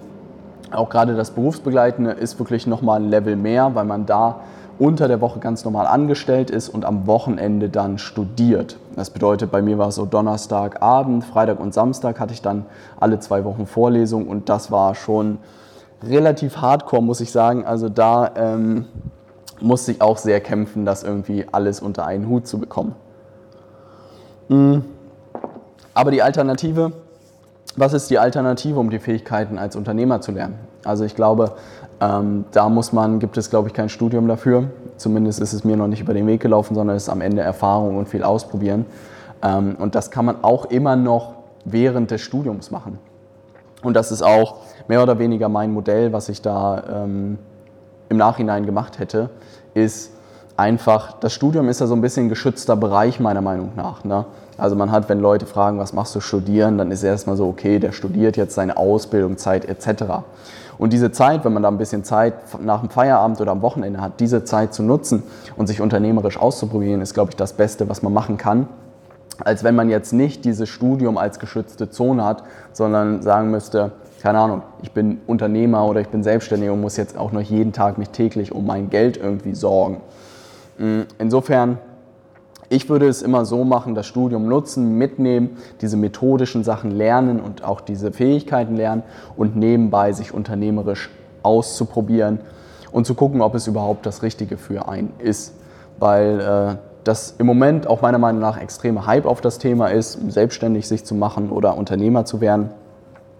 Auch 0.70 0.88
gerade 0.88 1.15
das 1.15 1.32
Berufsbegleitende 1.32 2.12
ist 2.12 2.38
wirklich 2.38 2.67
nochmal 2.67 3.00
ein 3.00 3.08
Level 3.08 3.37
mehr, 3.37 3.75
weil 3.75 3.85
man 3.85 4.06
da 4.06 4.41
unter 4.79 5.09
der 5.09 5.21
Woche 5.21 5.39
ganz 5.39 5.65
normal 5.65 5.87
angestellt 5.87 6.51
ist 6.51 6.69
und 6.69 6.85
am 6.85 7.07
Wochenende 7.07 7.69
dann 7.69 7.99
studiert. 7.99 8.77
Das 8.97 9.11
bedeutet, 9.11 9.51
bei 9.51 9.63
mir 9.63 9.79
war 9.79 9.89
es 9.89 9.95
so 9.97 10.07
Donnerstagabend, 10.07 11.25
Freitag 11.25 11.61
und 11.61 11.75
Samstag 11.75 12.21
hatte 12.21 12.33
ich 12.33 12.43
dann 12.43 12.67
alle 12.99 13.21
zwei 13.21 13.45
Wochen 13.45 13.67
Vorlesung 13.67 14.27
und 14.27 14.49
das 14.49 14.71
war 14.71 14.95
schon 14.95 15.39
relativ 16.03 16.59
hardcore, 16.59 17.03
muss 17.03 17.21
ich 17.21 17.33
sagen. 17.33 17.65
Also 17.65 17.89
da 17.89 18.31
ähm, 18.37 18.87
musste 19.61 19.93
ich 19.93 20.03
auch 20.03 20.19
sehr 20.19 20.41
kämpfen, 20.41 20.85
das 20.85 21.03
irgendwie 21.03 21.47
alles 21.53 21.81
unter 21.81 22.07
einen 22.07 22.29
Hut 22.29 22.47
zu 22.47 22.59
bekommen. 22.59 22.95
Mhm. 24.49 24.85
Aber 25.95 26.11
die 26.11 26.23
Alternative, 26.23 26.93
was 27.77 27.93
ist 27.93 28.11
die 28.11 28.19
Alternative, 28.19 28.79
um 28.79 28.91
die 28.91 28.99
Fähigkeiten 28.99 29.59
als 29.59 29.77
Unternehmer 29.77 30.21
zu 30.21 30.33
lernen? 30.33 30.59
Also 30.85 31.05
ich 31.05 31.15
glaube, 31.15 31.53
ähm, 32.03 32.47
da 32.51 32.69
muss 32.69 32.93
man, 32.93 33.21
gibt 33.21 33.37
es 33.37 33.49
glaube 33.49 33.69
ich 33.69 33.75
kein 33.75 33.89
Studium 33.89 34.27
dafür. 34.27 34.65
Zumindest 34.97 35.41
ist 35.41 35.53
es 35.53 35.63
mir 35.63 35.77
noch 35.77 35.87
nicht 35.87 36.01
über 36.01 36.15
den 36.15 36.27
Weg 36.27 36.41
gelaufen, 36.41 36.75
sondern 36.75 36.97
es 36.97 37.05
ist 37.05 37.09
am 37.09 37.21
Ende 37.21 37.43
Erfahrung 37.43 37.97
und 37.97 38.09
viel 38.09 38.25
ausprobieren. 38.25 38.87
Ähm, 39.43 39.77
und 39.79 39.95
das 39.95 40.11
kann 40.11 40.25
man 40.25 40.43
auch 40.43 40.65
immer 40.67 40.97
noch 40.97 41.35
während 41.65 42.11
des 42.11 42.21
Studiums 42.21 42.73
machen. 42.73 42.99
Und 43.85 43.95
das 43.95 44.11
ist 44.11 44.23
auch 44.23 44.57
mehr 44.89 45.03
oder 45.03 45.19
weniger 45.21 45.49
mein 45.49 45.73
Modell, 45.73 46.13
was 46.13 46.29
ich 46.29 46.43
da 46.43 47.05
ähm, 47.05 47.39
im 48.09 48.17
Nachhinein 48.17 48.67
gemacht 48.67 48.99
hätte, 48.99 49.31
ist 49.75 50.13
einfach, 50.57 51.19
das 51.21 51.33
Studium 51.33 51.69
ist 51.69 51.81
ja 51.81 51.87
so 51.87 51.95
ein 51.95 52.01
bisschen 52.01 52.27
ein 52.27 52.29
geschützter 52.29 52.77
Bereich 52.77 53.21
meiner 53.21 53.41
Meinung 53.41 53.73
nach. 53.77 54.05
Ne? 54.05 54.25
Also 54.59 54.77
man 54.77 54.91
hat, 54.91 55.09
wenn 55.09 55.21
Leute 55.21 55.47
fragen, 55.47 55.79
was 55.79 55.93
machst 55.93 56.15
du 56.15 56.21
studieren, 56.21 56.79
dann 56.79 56.91
ist 56.91 57.03
erstmal 57.03 57.37
so, 57.37 57.49
okay, 57.49 57.79
der 57.79 57.93
studiert 57.93 58.37
jetzt 58.37 58.55
seine 58.55 58.77
Ausbildung, 58.77 59.39
Zeit 59.39 59.65
etc. 59.65 60.05
Und 60.79 60.93
diese 60.93 61.13
Zeit, 61.13 61.45
wenn 61.45 61.53
man 61.53 61.63
da 61.63 61.69
ein 61.69 61.79
bisschen 61.79 62.05
Zeit 62.05 62.35
nach 62.61 62.81
dem 62.81 62.91
Feierabend 62.91 63.41
oder 63.41 63.53
am 63.53 63.63
Wochenende 63.63 64.01
hat, 64.01 64.21
diese 64.21 64.45
Zeit 64.45 64.75
zu 64.75 64.83
nutzen 64.83 65.23
und 65.57 65.67
sich 65.67 65.81
unternehmerisch 65.81 66.39
auszuprobieren, 66.39 67.01
ist, 67.01 67.15
glaube 67.15 67.31
ich, 67.31 67.37
das 67.37 67.53
Beste, 67.53 67.89
was 67.89 68.03
man 68.03 68.13
machen 68.13 68.37
kann. 68.37 68.69
Als 69.39 69.65
wenn 69.65 69.75
man 69.75 69.89
jetzt 69.89 70.13
nicht 70.13 70.44
dieses 70.44 70.69
Studium 70.69 71.19
als 71.19 71.39
geschützte 71.39 71.91
Zone 71.91 72.25
hat, 72.25 72.44
sondern 72.73 73.23
sagen 73.23 73.51
müsste, 73.51 73.93
keine 74.23 74.39
Ahnung, 74.39 74.63
ich 74.82 74.93
bin 74.93 75.20
Unternehmer 75.27 75.85
oder 75.85 76.01
ich 76.01 76.08
bin 76.08 76.23
selbstständig 76.23 76.70
und 76.70 76.81
muss 76.81 76.96
jetzt 76.96 77.19
auch 77.19 77.32
noch 77.32 77.41
jeden 77.41 77.73
Tag 77.73 77.99
mich 77.99 78.11
täglich 78.11 78.53
um 78.53 78.67
mein 78.67 78.89
Geld 78.89 79.17
irgendwie 79.17 79.55
sorgen. 79.55 80.01
Mm, 80.79 81.01
insofern 81.19 81.79
ich 82.72 82.88
würde 82.88 83.06
es 83.06 83.20
immer 83.20 83.44
so 83.44 83.64
machen, 83.64 83.94
das 83.94 84.06
Studium 84.06 84.48
nutzen, 84.48 84.96
mitnehmen, 84.96 85.58
diese 85.82 85.98
methodischen 85.98 86.64
Sachen 86.64 86.91
lernen 86.91 87.38
und 87.38 87.64
auch 87.64 87.82
diese 87.82 88.12
Fähigkeiten 88.12 88.76
lernen 88.76 89.02
und 89.36 89.56
nebenbei 89.56 90.12
sich 90.12 90.32
unternehmerisch 90.32 91.10
auszuprobieren 91.43 92.41
und 92.91 93.06
zu 93.06 93.14
gucken, 93.14 93.43
ob 93.43 93.55
es 93.55 93.67
überhaupt 93.67 94.06
das 94.06 94.22
Richtige 94.22 94.56
für 94.56 94.88
einen 94.88 95.12
ist. 95.19 95.52
Weil 95.98 96.41
äh, 96.41 96.76
das 97.05 97.34
im 97.38 97.46
Moment 97.46 97.86
auch 97.86 98.00
meiner 98.00 98.19
Meinung 98.19 98.41
nach 98.41 98.58
extreme 98.58 99.06
Hype 99.06 99.26
auf 99.26 99.43
das 99.43 99.58
Thema 99.58 99.88
ist, 99.88 100.19
selbstständig 100.32 100.88
sich 100.88 101.05
zu 101.05 101.14
machen 101.14 101.50
oder 101.50 101.76
Unternehmer 101.76 102.24
zu 102.24 102.41
werden. 102.41 102.70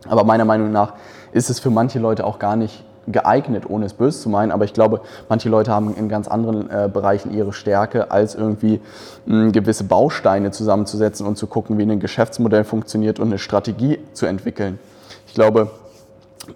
Aber 0.08 0.24
meiner 0.24 0.44
Meinung 0.44 0.72
nach 0.72 0.92
ist 1.32 1.48
es 1.48 1.58
für 1.58 1.70
manche 1.70 1.98
Leute 1.98 2.26
auch 2.26 2.38
gar 2.38 2.56
nicht 2.56 2.84
geeignet, 3.06 3.64
ohne 3.68 3.87
es 3.87 3.94
böse 3.94 4.21
zu 4.21 4.28
meinen, 4.28 4.52
aber 4.52 4.64
ich 4.64 4.73
glaube, 4.73 5.00
manche 5.28 5.49
Leute 5.49 5.73
haben 5.73 5.94
in 5.97 6.09
ganz 6.09 6.28
anderen 6.28 6.71
äh, 6.71 6.88
Bereichen 6.92 7.32
ihre 7.32 7.52
Stärke, 7.52 8.11
als 8.11 8.35
irgendwie 8.35 8.80
mh, 9.26 9.50
gewisse 9.50 9.85
Bausteine 9.85 10.50
zusammenzusetzen 10.50 11.26
und 11.26 11.37
zu 11.37 11.47
gucken, 11.47 11.78
wie 11.78 11.82
ein 11.82 12.00
Geschäftsmodell 12.00 12.64
funktioniert 12.64 13.18
und 13.18 13.28
eine 13.28 13.38
Strategie 13.38 13.99
zu 14.12 14.26
entwickeln. 14.26 14.78
Ich 15.26 15.35
glaube, 15.35 15.71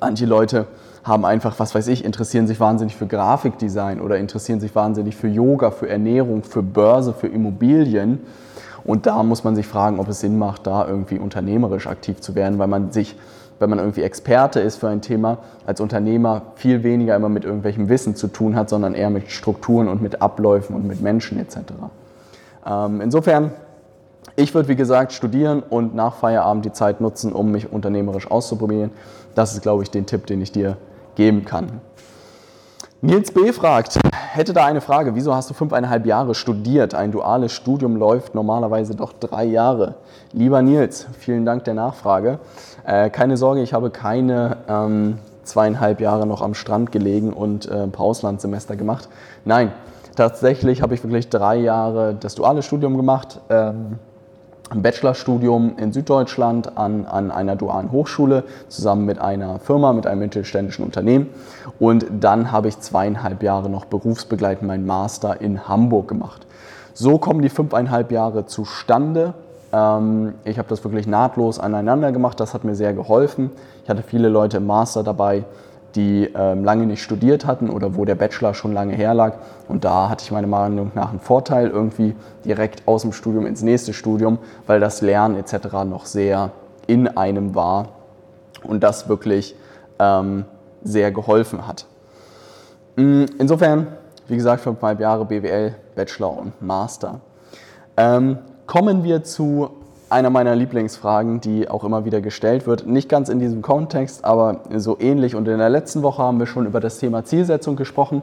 manche 0.00 0.26
Leute 0.26 0.66
haben 1.06 1.24
einfach, 1.24 1.58
was 1.58 1.74
weiß 1.74 1.86
ich, 1.88 2.04
interessieren 2.04 2.46
sich 2.46 2.58
wahnsinnig 2.58 2.96
für 2.96 3.06
Grafikdesign 3.06 4.00
oder 4.00 4.18
interessieren 4.18 4.60
sich 4.60 4.74
wahnsinnig 4.74 5.14
für 5.14 5.28
Yoga, 5.28 5.70
für 5.70 5.88
Ernährung, 5.88 6.42
für 6.42 6.62
Börse, 6.62 7.12
für 7.12 7.28
Immobilien. 7.28 8.20
Und 8.82 9.06
da 9.06 9.22
muss 9.22 9.44
man 9.44 9.54
sich 9.54 9.66
fragen, 9.66 10.00
ob 10.00 10.08
es 10.08 10.20
Sinn 10.20 10.38
macht, 10.38 10.66
da 10.66 10.86
irgendwie 10.86 11.18
unternehmerisch 11.18 11.86
aktiv 11.86 12.20
zu 12.20 12.34
werden, 12.34 12.58
weil 12.58 12.68
man 12.68 12.92
sich 12.92 13.16
wenn 13.58 13.70
man 13.70 13.78
irgendwie 13.78 14.02
Experte 14.02 14.60
ist 14.60 14.76
für 14.76 14.88
ein 14.88 15.00
Thema, 15.00 15.38
als 15.66 15.80
Unternehmer 15.80 16.42
viel 16.56 16.82
weniger 16.82 17.16
immer 17.16 17.28
mit 17.28 17.44
irgendwelchem 17.44 17.88
Wissen 17.88 18.16
zu 18.16 18.28
tun 18.28 18.56
hat, 18.56 18.68
sondern 18.68 18.94
eher 18.94 19.10
mit 19.10 19.30
Strukturen 19.30 19.88
und 19.88 20.02
mit 20.02 20.22
Abläufen 20.22 20.76
und 20.76 20.86
mit 20.86 21.00
Menschen 21.00 21.38
etc. 21.38 21.58
Ähm, 22.66 23.00
insofern, 23.00 23.52
ich 24.36 24.54
würde 24.54 24.68
wie 24.68 24.76
gesagt 24.76 25.12
studieren 25.12 25.62
und 25.62 25.94
nach 25.94 26.16
Feierabend 26.16 26.64
die 26.64 26.72
Zeit 26.72 27.00
nutzen, 27.00 27.32
um 27.32 27.50
mich 27.50 27.72
unternehmerisch 27.72 28.30
auszuprobieren. 28.30 28.90
Das 29.34 29.54
ist, 29.54 29.62
glaube 29.62 29.82
ich, 29.82 29.90
den 29.90 30.06
Tipp, 30.06 30.26
den 30.26 30.42
ich 30.42 30.52
dir 30.52 30.76
geben 31.14 31.44
kann. 31.44 31.80
Nils 33.00 33.30
B. 33.30 33.52
fragt, 33.52 33.98
hätte 34.36 34.52
da 34.52 34.64
eine 34.64 34.80
Frage. 34.80 35.14
Wieso 35.14 35.34
hast 35.34 35.50
du 35.50 35.54
fünfeinhalb 35.54 36.06
Jahre 36.06 36.34
studiert? 36.34 36.94
Ein 36.94 37.10
duales 37.10 37.52
Studium 37.52 37.96
läuft 37.96 38.34
normalerweise 38.34 38.94
doch 38.94 39.12
drei 39.12 39.44
Jahre. 39.44 39.94
Lieber 40.32 40.62
Nils, 40.62 41.06
vielen 41.18 41.44
Dank 41.44 41.64
der 41.64 41.74
Nachfrage. 41.74 42.38
Äh, 42.84 43.10
keine 43.10 43.36
Sorge, 43.36 43.62
ich 43.62 43.72
habe 43.72 43.90
keine 43.90 44.58
ähm, 44.68 45.18
zweieinhalb 45.44 46.00
Jahre 46.00 46.26
noch 46.26 46.42
am 46.42 46.54
Strand 46.54 46.92
gelegen 46.92 47.32
und 47.32 47.68
äh, 47.68 47.74
ein 47.74 47.92
paar 47.92 48.06
Auslandssemester 48.06 48.76
gemacht. 48.76 49.08
Nein, 49.44 49.72
tatsächlich 50.14 50.82
habe 50.82 50.94
ich 50.94 51.02
wirklich 51.02 51.28
drei 51.30 51.56
Jahre 51.56 52.14
das 52.18 52.34
duale 52.34 52.62
Studium 52.62 52.96
gemacht. 52.96 53.40
Ähm, 53.48 53.98
Bachelorstudium 54.74 55.76
in 55.78 55.92
Süddeutschland 55.92 56.76
an, 56.76 57.06
an 57.06 57.30
einer 57.30 57.54
dualen 57.54 57.92
Hochschule 57.92 58.44
zusammen 58.68 59.04
mit 59.04 59.20
einer 59.20 59.60
Firma, 59.60 59.92
mit 59.92 60.06
einem 60.06 60.20
mittelständischen 60.20 60.84
Unternehmen. 60.84 61.28
Und 61.78 62.06
dann 62.10 62.50
habe 62.50 62.68
ich 62.68 62.80
zweieinhalb 62.80 63.42
Jahre 63.42 63.70
noch 63.70 63.84
berufsbegleitend 63.84 64.66
meinen 64.66 64.86
Master 64.86 65.40
in 65.40 65.68
Hamburg 65.68 66.08
gemacht. 66.08 66.46
So 66.94 67.18
kommen 67.18 67.42
die 67.42 67.48
fünfeinhalb 67.48 68.10
Jahre 68.10 68.46
zustande. 68.46 69.34
Ähm, 69.72 70.34
ich 70.44 70.58
habe 70.58 70.68
das 70.68 70.82
wirklich 70.82 71.06
nahtlos 71.06 71.60
aneinander 71.60 72.10
gemacht. 72.10 72.40
Das 72.40 72.54
hat 72.54 72.64
mir 72.64 72.74
sehr 72.74 72.92
geholfen. 72.92 73.50
Ich 73.84 73.90
hatte 73.90 74.02
viele 74.02 74.28
Leute 74.28 74.56
im 74.56 74.66
Master 74.66 75.04
dabei, 75.04 75.44
die 75.96 76.30
ähm, 76.34 76.64
lange 76.64 76.86
nicht 76.86 77.02
studiert 77.02 77.46
hatten 77.46 77.70
oder 77.70 77.96
wo 77.96 78.04
der 78.04 78.14
Bachelor 78.14 78.54
schon 78.54 78.72
lange 78.72 78.94
her 78.94 79.14
lag. 79.14 79.38
Und 79.66 79.84
da 79.84 80.08
hatte 80.10 80.24
ich 80.24 80.30
meiner 80.30 80.46
Meinung 80.46 80.92
nach 80.94 81.10
einen 81.10 81.20
Vorteil, 81.20 81.68
irgendwie 81.68 82.14
direkt 82.44 82.86
aus 82.86 83.02
dem 83.02 83.12
Studium 83.12 83.46
ins 83.46 83.62
nächste 83.62 83.94
Studium, 83.94 84.38
weil 84.66 84.78
das 84.78 85.00
Lernen 85.00 85.36
etc. 85.36 85.84
noch 85.86 86.04
sehr 86.04 86.52
in 86.86 87.08
einem 87.08 87.54
war 87.54 87.88
und 88.62 88.84
das 88.84 89.08
wirklich 89.08 89.56
ähm, 89.98 90.44
sehr 90.82 91.10
geholfen 91.10 91.66
hat. 91.66 91.86
Mm, 92.96 93.24
insofern, 93.38 93.88
wie 94.28 94.36
gesagt, 94.36 94.60
fünfeinhalb 94.60 95.00
Jahre 95.00 95.24
BWL, 95.24 95.74
Bachelor 95.94 96.38
und 96.38 96.62
Master. 96.62 97.20
Ähm, 97.96 98.38
kommen 98.66 99.02
wir 99.02 99.24
zu 99.24 99.70
einer 100.08 100.30
meiner 100.30 100.54
Lieblingsfragen, 100.54 101.40
die 101.40 101.68
auch 101.68 101.82
immer 101.84 102.04
wieder 102.04 102.20
gestellt 102.20 102.66
wird. 102.66 102.86
Nicht 102.86 103.08
ganz 103.08 103.28
in 103.28 103.40
diesem 103.40 103.62
Kontext, 103.62 104.24
aber 104.24 104.60
so 104.74 104.98
ähnlich. 105.00 105.34
Und 105.34 105.48
in 105.48 105.58
der 105.58 105.68
letzten 105.68 106.02
Woche 106.02 106.22
haben 106.22 106.38
wir 106.38 106.46
schon 106.46 106.66
über 106.66 106.80
das 106.80 106.98
Thema 106.98 107.24
Zielsetzung 107.24 107.76
gesprochen. 107.76 108.22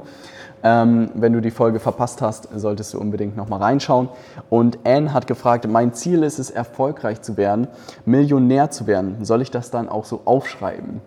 Ähm, 0.65 1.09
wenn 1.13 1.33
du 1.33 1.41
die 1.41 1.51
Folge 1.51 1.79
verpasst 1.79 2.21
hast, 2.21 2.47
solltest 2.55 2.93
du 2.93 2.99
unbedingt 2.99 3.35
nochmal 3.35 3.61
reinschauen. 3.61 4.07
Und 4.49 4.79
Anne 4.85 5.13
hat 5.13 5.27
gefragt, 5.27 5.67
mein 5.67 5.93
Ziel 5.93 6.23
ist 6.23 6.39
es, 6.39 6.49
erfolgreich 6.49 7.21
zu 7.21 7.35
werden, 7.35 7.67
Millionär 8.05 8.71
zu 8.71 8.87
werden. 8.87 9.17
Soll 9.25 9.41
ich 9.41 9.51
das 9.51 9.71
dann 9.71 9.89
auch 9.89 10.05
so 10.05 10.21
aufschreiben? 10.23 11.01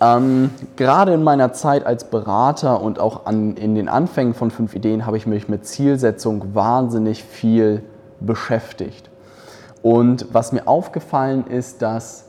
Ähm, 0.00 0.50
gerade 0.76 1.14
in 1.14 1.24
meiner 1.24 1.52
Zeit 1.52 1.84
als 1.84 2.04
Berater 2.04 2.80
und 2.80 3.00
auch 3.00 3.26
an, 3.26 3.56
in 3.56 3.74
den 3.74 3.88
Anfängen 3.88 4.34
von 4.34 4.52
fünf 4.52 4.74
Ideen 4.76 5.04
habe 5.04 5.16
ich 5.16 5.26
mich 5.26 5.48
mit 5.48 5.66
Zielsetzung 5.66 6.54
wahnsinnig 6.54 7.24
viel 7.24 7.82
beschäftigt. 8.20 9.11
Und 9.82 10.26
was 10.32 10.52
mir 10.52 10.66
aufgefallen 10.66 11.46
ist, 11.46 11.82
dass 11.82 12.24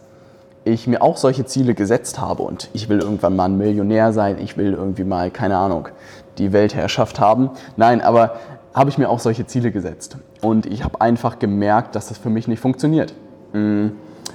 ich 0.65 0.87
mir 0.87 1.01
auch 1.01 1.17
solche 1.17 1.45
Ziele 1.45 1.75
gesetzt 1.75 2.19
habe 2.19 2.43
und 2.43 2.69
ich 2.73 2.89
will 2.89 2.99
irgendwann 2.99 3.35
mal 3.35 3.45
ein 3.45 3.57
Millionär 3.57 4.13
sein, 4.13 4.37
ich 4.39 4.57
will 4.57 4.73
irgendwie 4.73 5.03
mal, 5.03 5.29
keine 5.29 5.57
Ahnung, 5.57 5.89
die 6.37 6.53
Weltherrschaft 6.53 7.19
haben. 7.19 7.51
Nein, 7.75 8.01
aber 8.01 8.35
habe 8.73 8.89
ich 8.89 8.97
mir 8.97 9.09
auch 9.09 9.19
solche 9.19 9.45
Ziele 9.45 9.71
gesetzt. 9.71 10.17
Und 10.41 10.65
ich 10.65 10.83
habe 10.83 10.99
einfach 10.99 11.37
gemerkt, 11.37 11.95
dass 11.95 12.07
das 12.07 12.17
für 12.17 12.29
mich 12.29 12.47
nicht 12.47 12.59
funktioniert. 12.59 13.13
Mm, 13.53 13.89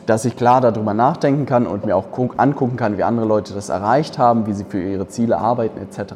dass 0.07 0.25
ich 0.25 0.37
klar 0.37 0.61
darüber 0.61 0.95
nachdenken 0.95 1.45
kann 1.45 1.67
und 1.67 1.85
mir 1.85 1.97
auch 1.97 2.07
angucken 2.37 2.77
kann, 2.77 2.97
wie 2.99 3.03
andere 3.03 3.27
Leute 3.27 3.53
das 3.53 3.69
erreicht 3.69 4.19
haben, 4.19 4.47
wie 4.47 4.53
sie 4.53 4.65
für 4.65 4.81
ihre 4.81 5.09
Ziele 5.09 5.39
arbeiten 5.39 5.81
etc. 5.81 6.15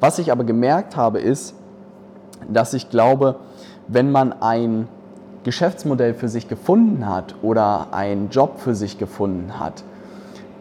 Was 0.00 0.18
ich 0.18 0.32
aber 0.32 0.44
gemerkt 0.44 0.96
habe, 0.96 1.20
ist, 1.20 1.54
dass 2.48 2.72
ich 2.72 2.88
glaube, 2.88 3.36
wenn 3.88 4.10
man 4.10 4.32
ein 4.40 4.88
Geschäftsmodell 5.44 6.14
für 6.14 6.28
sich 6.28 6.48
gefunden 6.48 7.08
hat 7.08 7.34
oder 7.42 7.88
einen 7.92 8.28
Job 8.30 8.58
für 8.58 8.74
sich 8.74 8.98
gefunden 8.98 9.58
hat, 9.58 9.84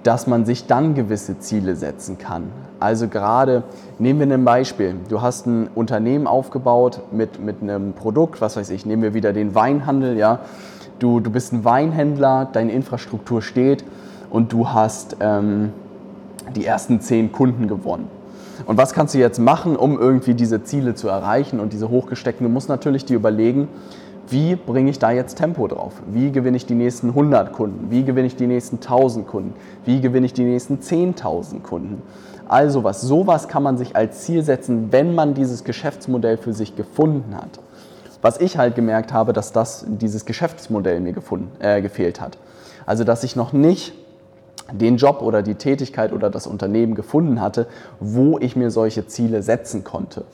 dass 0.04 0.28
man 0.28 0.46
sich 0.46 0.68
dann 0.68 0.96
gewisse 0.96 1.40
Ziele 1.40 1.76
setzen 1.76 2.18
kann. 2.18 2.44
Also 2.80 3.10
gerade, 3.10 3.64
nehmen 3.98 4.30
wir 4.30 4.38
ein 4.38 4.46
Beispiel, 4.46 4.96
du 5.10 5.22
hast 5.22 5.48
ein 5.48 5.68
Unternehmen 5.76 6.28
aufgebaut 6.28 7.02
mit, 7.12 7.44
mit 7.44 7.62
einem 7.62 7.92
Produkt, 7.92 8.40
was 8.40 8.56
weiß 8.56 8.70
ich, 8.70 8.86
nehmen 8.86 9.04
wir 9.04 9.14
wieder 9.14 9.34
den 9.34 9.54
Weinhandel, 9.54 10.18
ja. 10.18 10.40
Du, 11.00 11.20
du 11.20 11.30
bist 11.30 11.54
ein 11.54 11.64
Weinhändler, 11.66 12.48
deine 12.52 12.72
Infrastruktur 12.72 13.42
steht 13.42 13.84
und 14.30 14.52
du 14.52 14.70
hast 14.70 15.18
ähm, 15.20 15.72
die 16.56 16.66
ersten 16.66 17.02
zehn 17.02 17.32
Kunden 17.32 17.68
gewonnen. 17.68 18.08
Und 18.66 18.78
was 18.78 18.94
kannst 18.94 19.14
du 19.14 19.18
jetzt 19.18 19.40
machen, 19.40 19.76
um 19.76 19.98
irgendwie 19.98 20.34
diese 20.34 20.64
Ziele 20.64 20.96
zu 20.96 21.08
erreichen 21.08 21.60
und 21.60 21.72
diese 21.72 21.90
hochgesteckten? 21.90 22.46
Du 22.46 22.52
musst 22.52 22.70
natürlich 22.70 23.06
dir 23.06 23.16
überlegen, 23.16 23.70
wie 24.30 24.56
bringe 24.56 24.92
ich 24.92 25.00
da 25.00 25.12
jetzt 25.12 25.38
Tempo 25.38 25.68
drauf? 25.68 25.94
Wie 26.08 26.32
gewinne 26.32 26.58
ich 26.58 26.66
die 26.66 26.76
nächsten 26.76 27.10
100 27.10 27.52
Kunden? 27.52 27.90
Wie 27.90 28.04
gewinne 28.04 28.28
ich 28.28 28.36
die 28.36 28.48
nächsten 28.48 28.78
1000 28.78 29.28
Kunden? 29.28 29.54
Wie 29.86 30.02
gewinne 30.02 30.26
ich 30.26 30.34
die 30.34 30.44
nächsten 30.44 30.80
10.000 30.80 31.62
Kunden? 31.62 32.02
Also 32.48 32.84
was, 32.84 33.02
sowas 33.02 33.48
kann 33.48 33.64
man 33.64 33.78
sich 33.78 33.96
als 33.96 34.22
Ziel 34.22 34.44
setzen, 34.44 34.92
wenn 34.92 35.16
man 35.16 35.34
dieses 35.34 35.64
Geschäftsmodell 35.64 36.38
für 36.38 36.54
sich 36.54 36.76
gefunden 36.76 37.36
hat. 37.36 37.60
Was 38.22 38.40
ich 38.40 38.58
halt 38.58 38.76
gemerkt 38.76 39.14
habe, 39.14 39.34
dass 39.34 39.52
das, 39.52 39.86
dieses 39.88 40.26
Geschäftsmodell 40.26 41.00
mir 41.00 41.14
gefunden, 41.14 41.52
äh, 41.60 41.82
gefehlt 41.82 42.20
hat. 42.20 42.38
Also 42.86 43.04
dass 43.04 43.24
ich 43.24 43.36
noch 43.36 43.54
nicht 43.54 43.94
den 44.72 44.98
Job 44.98 45.22
oder 45.22 45.42
die 45.42 45.56
Tätigkeit 45.56 46.12
oder 46.12 46.30
das 46.30 46.46
Unternehmen 46.48 46.96
gefunden 46.96 47.42
hatte, 47.42 47.68
wo 48.00 48.38
ich 48.40 48.56
mir 48.56 48.72
solche 48.72 49.08
Ziele 49.08 49.42
setzen 49.42 49.84
konnte. 49.84 50.26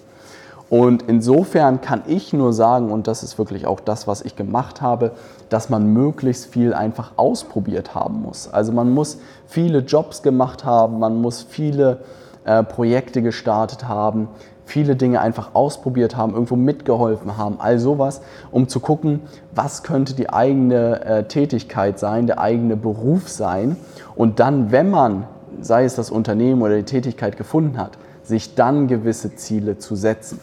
Und 0.70 1.04
insofern 1.04 1.82
kann 1.82 2.02
ich 2.08 2.34
nur 2.34 2.52
sagen, 2.52 2.92
und 2.92 3.08
das 3.08 3.22
ist 3.24 3.38
wirklich 3.38 3.68
auch 3.68 3.80
das, 3.80 4.08
was 4.08 4.22
ich 4.24 4.36
gemacht 4.36 4.82
habe, 4.82 5.12
dass 5.50 5.70
man 5.70 5.94
möglichst 5.94 6.48
viel 6.48 6.74
einfach 6.74 7.12
ausprobiert 7.18 7.94
haben 7.94 8.24
muss. 8.24 8.52
Also 8.52 8.72
man 8.72 8.92
muss 8.92 9.20
viele 9.46 9.80
Jobs 9.80 10.24
gemacht 10.24 10.66
haben, 10.66 11.00
man 11.00 11.22
muss 11.22 11.46
viele 11.48 12.00
äh, 12.46 12.64
Projekte 12.64 13.22
gestartet 13.22 13.88
haben, 13.88 14.28
viele 14.66 14.96
Dinge 14.96 15.22
einfach 15.22 15.54
ausprobiert 15.54 16.18
haben, 16.18 16.34
irgendwo 16.34 16.56
mitgeholfen 16.56 17.38
haben, 17.38 17.58
all 17.60 17.78
sowas, 17.78 18.22
um 18.52 18.68
zu 18.68 18.80
gucken, 18.80 19.22
was 19.54 19.84
könnte 19.84 20.16
die 20.16 20.32
eigene 20.32 21.06
äh, 21.06 21.24
Tätigkeit 21.26 22.00
sein, 22.00 22.26
der 22.26 22.40
eigene 22.40 22.76
Beruf 22.76 23.30
sein. 23.30 23.78
Und 24.16 24.40
dann, 24.40 24.72
wenn 24.72 24.90
man, 24.90 25.28
sei 25.62 25.86
es 25.86 25.94
das 25.94 26.10
Unternehmen 26.10 26.64
oder 26.64 26.76
die 26.76 26.84
Tätigkeit 26.84 27.38
gefunden 27.38 27.78
hat, 27.78 28.00
sich 28.24 28.56
dann 28.56 28.88
gewisse 28.88 29.36
Ziele 29.36 29.78
zu 29.78 29.96
setzen. 29.96 30.40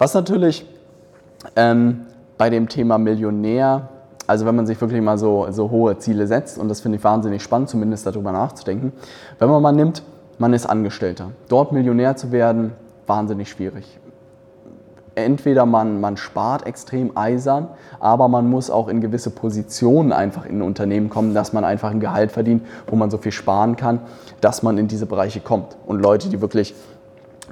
Was 0.00 0.14
natürlich 0.14 0.66
ähm, 1.56 2.06
bei 2.38 2.48
dem 2.48 2.70
Thema 2.70 2.96
Millionär, 2.96 3.90
also 4.26 4.46
wenn 4.46 4.56
man 4.56 4.64
sich 4.64 4.80
wirklich 4.80 5.02
mal 5.02 5.18
so, 5.18 5.48
so 5.50 5.70
hohe 5.70 5.98
Ziele 5.98 6.26
setzt, 6.26 6.56
und 6.56 6.68
das 6.68 6.80
finde 6.80 6.96
ich 6.96 7.04
wahnsinnig 7.04 7.42
spannend, 7.42 7.68
zumindest 7.68 8.06
darüber 8.06 8.32
nachzudenken, 8.32 8.94
wenn 9.38 9.50
man 9.50 9.60
mal 9.60 9.72
nimmt, 9.72 10.02
man 10.38 10.54
ist 10.54 10.64
Angestellter. 10.64 11.32
Dort 11.50 11.72
Millionär 11.72 12.16
zu 12.16 12.32
werden, 12.32 12.72
wahnsinnig 13.06 13.50
schwierig. 13.50 13.98
Entweder 15.16 15.66
man, 15.66 16.00
man 16.00 16.16
spart 16.16 16.64
extrem 16.66 17.14
eisern, 17.14 17.68
aber 17.98 18.26
man 18.28 18.48
muss 18.48 18.70
auch 18.70 18.88
in 18.88 19.02
gewisse 19.02 19.28
Positionen 19.28 20.14
einfach 20.14 20.46
in 20.46 20.60
ein 20.60 20.62
Unternehmen 20.62 21.10
kommen, 21.10 21.34
dass 21.34 21.52
man 21.52 21.62
einfach 21.62 21.90
ein 21.90 22.00
Gehalt 22.00 22.32
verdient, 22.32 22.66
wo 22.86 22.96
man 22.96 23.10
so 23.10 23.18
viel 23.18 23.32
sparen 23.32 23.76
kann, 23.76 24.00
dass 24.40 24.62
man 24.62 24.78
in 24.78 24.88
diese 24.88 25.04
Bereiche 25.04 25.40
kommt. 25.40 25.76
Und 25.86 26.00
Leute, 26.00 26.30
die 26.30 26.40
wirklich 26.40 26.74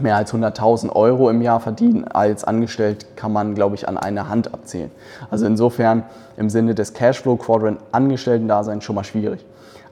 mehr 0.01 0.17
als 0.17 0.33
100.000 0.33 0.91
Euro 0.91 1.31
im 1.31 1.43
Jahr 1.43 1.61
verdienen 1.61 2.07
als 2.07 2.45
angestellt, 2.45 3.07
kann 3.17 3.33
man, 3.33 3.55
glaube 3.55 3.75
ich, 3.75 3.89
an 3.89 3.97
einer 3.97 4.29
Hand 4.29 4.53
abzählen. 4.53 4.91
Also 5.31 5.47
insofern 5.47 6.05
im 6.37 6.51
Sinne 6.51 6.75
des 6.75 6.95
Cashflow 6.95 7.37
Quadrant 7.37 7.81
Angestellten-Dasein 7.93 8.81
schon 8.81 8.95
mal 8.97 9.05
schwierig. 9.05 9.45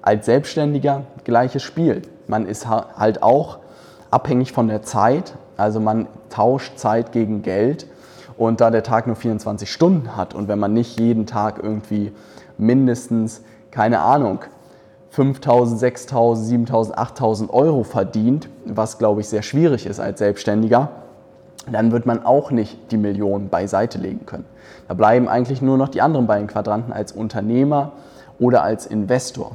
Als 0.03 0.27
Selbstständiger 0.27 1.03
gleiches 1.25 1.63
Spiel. 1.63 2.03
Man 2.29 2.47
ist 2.47 2.69
halt 2.69 3.23
auch 3.23 3.59
abhängig 4.11 4.53
von 4.53 4.69
der 4.69 4.83
Zeit, 4.83 5.35
also 5.57 5.81
man 5.81 6.07
tauscht 6.31 6.79
Zeit 6.79 7.13
gegen 7.13 7.43
Geld 7.43 7.87
und 8.37 8.61
da 8.61 8.71
der 8.71 8.83
Tag 8.83 9.07
nur 9.07 9.17
24 9.17 9.71
Stunden 9.71 10.17
hat 10.17 10.35
und 10.35 10.49
wenn 10.49 10.59
man 10.59 10.73
nicht 10.73 11.01
jeden 11.01 11.27
Tag 11.27 11.61
irgendwie 11.63 12.13
mindestens, 12.59 13.43
keine 13.71 14.01
Ahnung, 14.01 14.41
5.000, 15.17 15.79
6.000, 15.79 16.69
7.000, 16.69 16.95
8.000 16.95 17.51
Euro 17.51 17.85
verdient, 17.85 18.51
was 18.67 18.99
glaube 18.99 19.23
ich 19.23 19.29
sehr 19.29 19.43
schwierig 19.43 19.87
ist 19.87 19.99
als 19.99 20.19
Selbstständiger, 20.19 20.91
dann 21.73 21.91
wird 21.91 22.05
man 22.05 22.25
auch 22.25 22.51
nicht 22.51 22.93
die 22.93 22.99
Millionen 22.99 23.49
beiseite 23.49 23.99
legen 23.99 24.27
können. 24.27 24.45
Da 24.89 24.95
bleiben 24.95 25.27
eigentlich 25.27 25.63
nur 25.63 25.79
noch 25.79 25.89
die 25.89 26.03
anderen 26.03 26.27
beiden 26.27 26.47
Quadranten 26.47 26.93
als 26.93 27.13
Unternehmer 27.13 27.93
oder 28.39 28.63
als 28.63 28.87
Investor. 28.87 29.53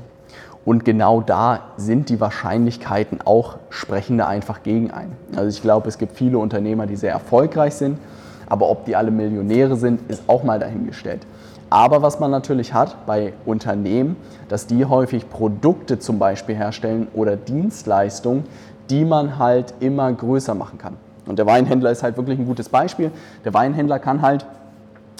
Und 0.65 0.83
genau 0.83 1.21
da 1.21 1.61
sind 1.77 2.09
die 2.09 2.19
Wahrscheinlichkeiten 2.19 3.19
auch 3.23 3.57
sprechende 3.69 4.27
einfach 4.27 4.63
gegen 4.63 4.91
ein. 4.91 5.11
Also 5.35 5.49
ich 5.49 5.61
glaube, 5.61 5.87
es 5.87 5.97
gibt 5.97 6.17
viele 6.17 6.39
Unternehmer, 6.39 6.87
die 6.87 6.95
sehr 6.95 7.13
erfolgreich 7.13 7.75
sind, 7.75 7.99
aber 8.47 8.69
ob 8.69 8.85
die 8.85 8.95
alle 8.95 9.11
Millionäre 9.11 9.75
sind, 9.75 10.09
ist 10.09 10.23
auch 10.27 10.43
mal 10.43 10.59
dahingestellt. 10.59 11.25
Aber 11.71 12.01
was 12.01 12.19
man 12.19 12.29
natürlich 12.29 12.73
hat 12.73 13.05
bei 13.05 13.31
Unternehmen, 13.45 14.17
dass 14.49 14.67
die 14.67 14.85
häufig 14.85 15.29
Produkte 15.29 15.99
zum 15.99 16.19
Beispiel 16.19 16.53
herstellen 16.53 17.07
oder 17.13 17.37
Dienstleistungen, 17.37 18.43
die 18.89 19.05
man 19.05 19.39
halt 19.39 19.73
immer 19.79 20.11
größer 20.11 20.53
machen 20.53 20.77
kann. 20.77 20.97
Und 21.25 21.39
der 21.39 21.45
Weinhändler 21.45 21.89
ist 21.89 22.03
halt 22.03 22.17
wirklich 22.17 22.37
ein 22.37 22.45
gutes 22.45 22.67
Beispiel. 22.67 23.09
Der 23.45 23.53
Weinhändler 23.53 23.99
kann 23.99 24.21
halt 24.21 24.45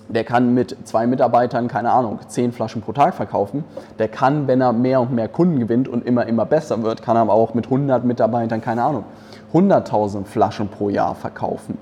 der 0.10 0.25
kann 0.25 0.53
mit 0.53 0.75
zwei 0.84 1.08
Mitarbeitern, 1.08 1.70
keine 1.70 1.91
Ahnung, 1.91 2.20
zehn 2.27 2.51
Flaschen 2.51 2.81
pro 2.81 2.91
Tag 2.91 3.13
verkaufen. 3.13 3.63
Der 3.98 4.10
kann, 4.10 4.46
wenn 4.46 4.60
er 4.60 4.74
mehr 4.74 5.00
und 5.00 5.13
mehr 5.13 5.29
Kunden 5.29 5.60
gewinnt 5.60 5.88
und 5.88 6.05
immer, 6.05 6.25
immer 6.25 6.46
besser 6.46 6.84
wird, 6.84 7.01
kann 7.01 7.15
er 7.15 7.22
aber 7.22 7.34
auch 7.34 7.53
mit 7.53 7.65
100 7.65 8.03
Mitarbeitern, 8.03 8.60
keine 8.60 8.84
Ahnung, 8.84 9.05
100.000 9.53 10.25
Flaschen 10.25 10.67
pro 10.67 10.89
Jahr 10.89 11.15
verkaufen. 11.15 11.77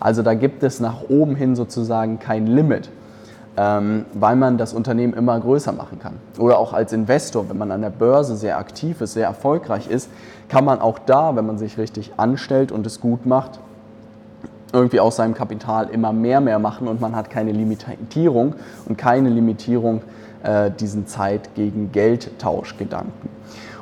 Also 0.00 0.22
da 0.22 0.32
gibt 0.32 0.62
es 0.62 0.80
nach 0.80 1.02
oben 1.10 1.36
hin 1.36 1.56
sozusagen 1.56 2.18
kein 2.18 2.46
Limit, 2.46 2.88
ähm, 3.56 4.04
weil 4.14 4.36
man 4.36 4.58
das 4.58 4.74
Unternehmen 4.74 5.14
immer 5.14 5.38
größer 5.38 5.72
machen 5.72 5.98
kann. 5.98 6.14
Oder 6.38 6.58
auch 6.58 6.72
als 6.72 6.92
Investor, 6.92 7.48
wenn 7.48 7.58
man 7.58 7.70
an 7.70 7.82
der 7.82 7.90
Börse 7.90 8.36
sehr 8.36 8.58
aktiv 8.58 9.00
ist, 9.00 9.14
sehr 9.14 9.26
erfolgreich 9.26 9.88
ist, 9.88 10.08
kann 10.48 10.64
man 10.64 10.80
auch 10.80 10.98
da, 10.98 11.36
wenn 11.36 11.46
man 11.46 11.58
sich 11.58 11.78
richtig 11.78 12.12
anstellt 12.16 12.72
und 12.72 12.86
es 12.86 13.00
gut 13.00 13.26
macht, 13.26 13.60
irgendwie 14.72 14.98
aus 14.98 15.16
seinem 15.16 15.34
Kapital 15.34 15.88
immer 15.90 16.12
mehr, 16.12 16.40
mehr 16.40 16.58
machen 16.58 16.88
und 16.88 17.00
man 17.00 17.14
hat 17.14 17.30
keine 17.30 17.52
Limitierung 17.52 18.54
und 18.86 18.98
keine 18.98 19.28
Limitierung 19.28 20.02
äh, 20.42 20.70
diesen 20.72 21.06
Zeit 21.06 21.54
gegen 21.54 21.92
Geldtauschgedanken. 21.92 23.30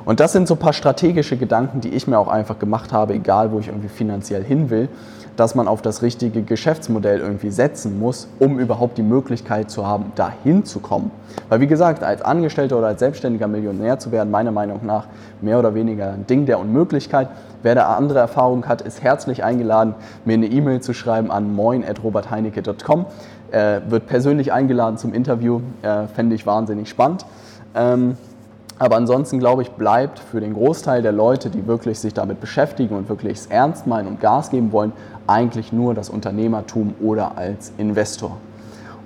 Und 0.05 0.19
das 0.19 0.33
sind 0.33 0.47
so 0.47 0.55
ein 0.55 0.59
paar 0.59 0.73
strategische 0.73 1.37
Gedanken, 1.37 1.81
die 1.81 1.89
ich 1.89 2.07
mir 2.07 2.17
auch 2.17 2.27
einfach 2.27 2.59
gemacht 2.59 2.91
habe, 2.91 3.13
egal 3.13 3.51
wo 3.51 3.59
ich 3.59 3.67
irgendwie 3.67 3.89
finanziell 3.89 4.43
hin 4.43 4.69
will 4.69 4.89
dass 5.35 5.55
man 5.55 5.67
auf 5.67 5.81
das 5.81 6.01
richtige 6.01 6.43
Geschäftsmodell 6.43 7.19
irgendwie 7.19 7.49
setzen 7.49 7.99
muss, 7.99 8.27
um 8.39 8.59
überhaupt 8.59 8.97
die 8.97 9.03
Möglichkeit 9.03 9.71
zu 9.71 9.87
haben, 9.87 10.11
dahin 10.15 10.65
zu 10.65 10.79
kommen. 10.79 11.11
Weil 11.49 11.59
wie 11.59 11.67
gesagt, 11.67 12.03
als 12.03 12.21
Angestellter 12.21 12.77
oder 12.77 12.87
als 12.87 12.99
selbstständiger 12.99 13.47
Millionär 13.47 13.99
zu 13.99 14.11
werden, 14.11 14.29
meiner 14.29 14.51
Meinung 14.51 14.85
nach 14.85 15.07
mehr 15.41 15.59
oder 15.59 15.73
weniger 15.73 16.13
ein 16.13 16.27
Ding 16.27 16.45
der 16.45 16.59
Unmöglichkeit. 16.59 17.29
Wer 17.63 17.75
da 17.75 17.95
andere 17.95 18.19
Erfahrungen 18.19 18.67
hat, 18.67 18.81
ist 18.81 19.01
herzlich 19.01 19.43
eingeladen, 19.43 19.95
mir 20.25 20.33
eine 20.33 20.47
E-Mail 20.47 20.81
zu 20.81 20.93
schreiben 20.93 21.31
an 21.31 21.53
moin.robertheinecke.com. 21.55 23.05
Äh, 23.51 23.81
wird 23.87 24.07
persönlich 24.07 24.51
eingeladen 24.51 24.97
zum 24.97 25.13
Interview, 25.13 25.61
äh, 25.81 26.07
fände 26.07 26.35
ich 26.35 26.45
wahnsinnig 26.45 26.89
spannend. 26.89 27.25
Ähm, 27.75 28.17
aber 28.79 28.95
ansonsten 28.95 29.39
glaube 29.39 29.61
ich, 29.61 29.71
bleibt 29.71 30.19
für 30.19 30.39
den 30.39 30.53
Großteil 30.53 31.01
der 31.01 31.11
Leute, 31.11 31.49
die 31.49 31.67
wirklich 31.67 31.99
sich 31.99 32.13
damit 32.13 32.41
beschäftigen 32.41 32.95
und 32.95 33.07
wirklich 33.09 33.33
es 33.33 33.45
ernst 33.47 33.87
meinen 33.87 34.07
und 34.07 34.19
Gas 34.19 34.49
geben 34.49 34.71
wollen, 34.71 34.93
eigentlich 35.27 35.71
nur 35.71 35.93
das 35.93 36.09
Unternehmertum 36.09 36.95
oder 37.01 37.37
als 37.37 37.71
Investor. 37.77 38.37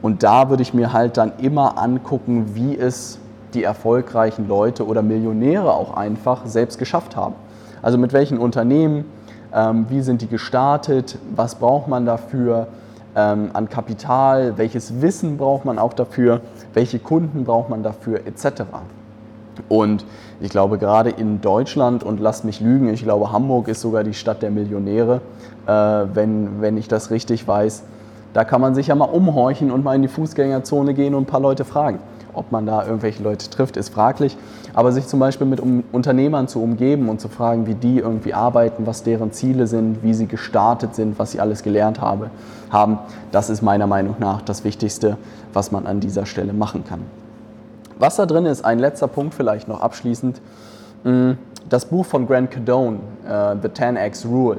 Und 0.01 0.23
da 0.23 0.49
würde 0.49 0.63
ich 0.63 0.73
mir 0.73 0.93
halt 0.93 1.17
dann 1.17 1.33
immer 1.39 1.77
angucken, 1.77 2.55
wie 2.55 2.77
es 2.77 3.19
die 3.53 3.63
erfolgreichen 3.63 4.47
Leute 4.47 4.85
oder 4.85 5.01
Millionäre 5.01 5.73
auch 5.73 5.95
einfach 5.95 6.45
selbst 6.45 6.77
geschafft 6.79 7.15
haben. 7.15 7.35
Also 7.81 7.97
mit 7.97 8.13
welchen 8.13 8.37
Unternehmen, 8.37 9.05
ähm, 9.53 9.85
wie 9.89 10.01
sind 10.01 10.21
die 10.21 10.27
gestartet, 10.27 11.17
was 11.35 11.55
braucht 11.55 11.87
man 11.87 12.05
dafür 12.05 12.67
ähm, 13.15 13.49
an 13.53 13.69
Kapital, 13.69 14.57
welches 14.57 15.01
Wissen 15.01 15.37
braucht 15.37 15.65
man 15.65 15.79
auch 15.79 15.93
dafür, 15.93 16.41
welche 16.73 16.99
Kunden 16.99 17.45
braucht 17.45 17.69
man 17.69 17.83
dafür 17.83 18.21
etc. 18.25 18.63
Und 19.69 20.05
ich 20.39 20.49
glaube, 20.49 20.77
gerade 20.77 21.09
in 21.09 21.41
Deutschland, 21.41 22.03
und 22.03 22.19
lasst 22.19 22.45
mich 22.45 22.59
lügen, 22.59 22.89
ich 22.89 23.03
glaube, 23.03 23.31
Hamburg 23.31 23.67
ist 23.67 23.81
sogar 23.81 24.03
die 24.03 24.13
Stadt 24.13 24.41
der 24.41 24.51
Millionäre, 24.51 25.21
äh, 25.65 25.71
wenn, 25.71 26.61
wenn 26.61 26.77
ich 26.77 26.87
das 26.87 27.11
richtig 27.11 27.47
weiß. 27.47 27.83
Da 28.33 28.43
kann 28.43 28.61
man 28.61 28.75
sich 28.75 28.87
ja 28.87 28.95
mal 28.95 29.05
umhorchen 29.05 29.71
und 29.71 29.83
mal 29.83 29.95
in 29.95 30.03
die 30.03 30.07
Fußgängerzone 30.07 30.93
gehen 30.93 31.15
und 31.15 31.23
ein 31.23 31.25
paar 31.25 31.39
Leute 31.39 31.65
fragen. 31.65 31.99
Ob 32.33 32.51
man 32.51 32.67
da 32.67 32.85
irgendwelche 32.85 33.23
Leute 33.23 33.49
trifft, 33.49 33.77
ist 33.77 33.89
fraglich. 33.89 34.37
Aber 34.75 34.91
sich 34.91 35.07
zum 35.07 35.19
Beispiel 35.19 35.47
mit 35.47 35.59
Unternehmern 35.91 36.47
zu 36.47 36.61
umgeben 36.61 37.09
und 37.09 37.19
zu 37.19 37.29
fragen, 37.29 37.65
wie 37.65 37.73
die 37.73 37.97
irgendwie 37.97 38.35
arbeiten, 38.35 38.85
was 38.85 39.01
deren 39.01 39.31
Ziele 39.31 39.65
sind, 39.65 40.03
wie 40.03 40.13
sie 40.13 40.27
gestartet 40.27 40.93
sind, 40.93 41.17
was 41.17 41.31
sie 41.31 41.39
alles 41.39 41.63
gelernt 41.63 41.99
habe, 41.99 42.29
haben, 42.69 42.99
das 43.31 43.49
ist 43.49 43.63
meiner 43.63 43.87
Meinung 43.87 44.17
nach 44.19 44.41
das 44.41 44.63
Wichtigste, 44.63 45.17
was 45.51 45.71
man 45.71 45.87
an 45.87 45.99
dieser 45.99 46.27
Stelle 46.27 46.53
machen 46.53 46.83
kann. 46.87 47.01
Was 47.99 48.17
da 48.17 48.25
drin 48.25 48.45
ist, 48.45 48.63
ein 48.63 48.79
letzter 48.79 49.07
Punkt 49.07 49.33
vielleicht 49.33 49.67
noch 49.67 49.81
abschließend. 49.81 50.41
Mm, 51.03 51.31
das 51.69 51.85
Buch 51.85 52.05
von 52.05 52.27
Grant 52.27 52.51
Cardone, 52.51 52.99
uh, 53.25 53.55
The 53.61 53.69
10x 53.69 54.27
Rule, 54.27 54.57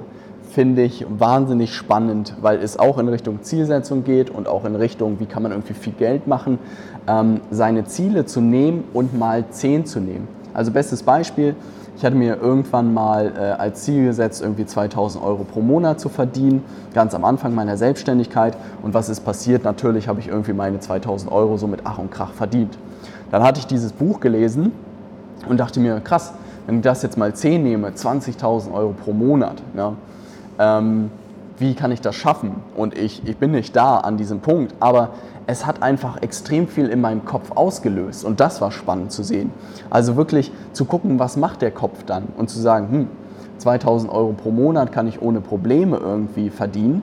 finde 0.51 0.83
ich 0.83 1.07
wahnsinnig 1.09 1.75
spannend, 1.75 2.35
weil 2.41 2.59
es 2.59 2.79
auch 2.79 2.99
in 2.99 3.09
Richtung 3.09 3.43
Zielsetzung 3.43 4.03
geht 4.03 4.31
und 4.31 4.49
auch 4.49 4.65
in 4.65 4.75
Richtung, 4.75 5.21
wie 5.21 5.27
kann 5.27 5.43
man 5.43 5.53
irgendwie 5.53 5.75
viel 5.75 5.93
Geld 5.93 6.27
machen, 6.27 6.59
ähm, 7.07 7.41
seine 7.51 7.85
Ziele 7.85 8.27
zu 8.27 8.41
nehmen 8.41 8.85
und 8.93 9.17
mal 9.17 9.45
10 9.49 9.87
zu 9.87 10.01
nehmen. 10.01 10.27
Also 10.55 10.73
bestes 10.73 11.03
Beispiel, 11.03 11.55
ich 11.97 12.05
hatte 12.05 12.17
mir 12.17 12.41
irgendwann 12.41 12.95
mal 12.95 13.33
äh, 13.37 13.41
als 13.61 13.83
Ziel 13.83 14.07
gesetzt, 14.07 14.41
irgendwie 14.41 14.67
2000 14.67 15.23
Euro 15.23 15.45
pro 15.45 15.61
Monat 15.61 16.01
zu 16.01 16.09
verdienen, 16.09 16.63
ganz 16.95 17.15
am 17.15 17.25
Anfang 17.25 17.55
meiner 17.55 17.77
Selbstständigkeit. 17.77 18.57
Und 18.83 18.95
was 18.95 19.09
ist 19.09 19.21
passiert? 19.21 19.65
Natürlich 19.65 20.09
habe 20.09 20.21
ich 20.21 20.29
irgendwie 20.29 20.53
meine 20.53 20.81
2000 20.81 21.31
Euro 21.31 21.57
so 21.57 21.67
mit 21.67 21.81
Ach 21.85 21.99
und 21.99 22.11
Krach 22.11 22.33
verdient. 22.33 22.79
Dann 23.31 23.43
hatte 23.43 23.61
ich 23.61 23.67
dieses 23.67 23.93
Buch 23.93 24.21
gelesen 24.21 24.73
und 25.49 25.59
dachte 25.59 25.81
mir, 25.81 26.01
krass, 26.01 26.33
wenn 26.67 26.77
ich 26.77 26.83
das 26.83 27.03
jetzt 27.03 27.17
mal 27.17 27.35
10 27.35 27.63
nehme, 27.63 27.91
20.000 27.91 28.73
Euro 28.73 28.93
pro 28.93 29.13
Monat, 29.13 29.63
ja, 29.77 29.95
ähm, 30.59 31.11
wie 31.59 31.75
kann 31.75 31.91
ich 31.91 32.01
das 32.01 32.15
schaffen? 32.15 32.57
Und 32.77 32.97
ich, 32.97 33.27
ich 33.27 33.37
bin 33.37 33.51
nicht 33.51 33.75
da 33.75 33.99
an 33.99 34.17
diesem 34.17 34.41
Punkt, 34.41 34.75
aber 34.81 35.11
es 35.47 35.67
hat 35.67 35.83
einfach 35.83 36.23
extrem 36.23 36.69
viel 36.69 36.89
in 36.89 37.01
meinem 37.01 37.25
Kopf 37.25 37.53
ausgelöst 37.53 38.25
und 38.25 38.39
das 38.39 38.61
war 38.61 38.71
spannend 38.71 39.13
zu 39.13 39.23
sehen. 39.23 39.51
Also 39.91 40.17
wirklich 40.17 40.53
zu 40.73 40.85
gucken, 40.85 41.19
was 41.19 41.37
macht 41.37 41.63
der 41.63 41.71
Kopf 41.71 42.05
dann 42.05 42.25
und 42.37 42.49
zu 42.51 42.61
sagen, 42.61 42.89
hm, 42.91 43.09
2000 43.59 44.13
Euro 44.13 44.35
pro 44.35 44.51
Monat 44.51 44.93
kann 44.93 45.09
ich 45.09 45.21
ohne 45.21 45.41
Probleme 45.41 45.97
irgendwie 45.97 46.51
verdienen 46.51 47.03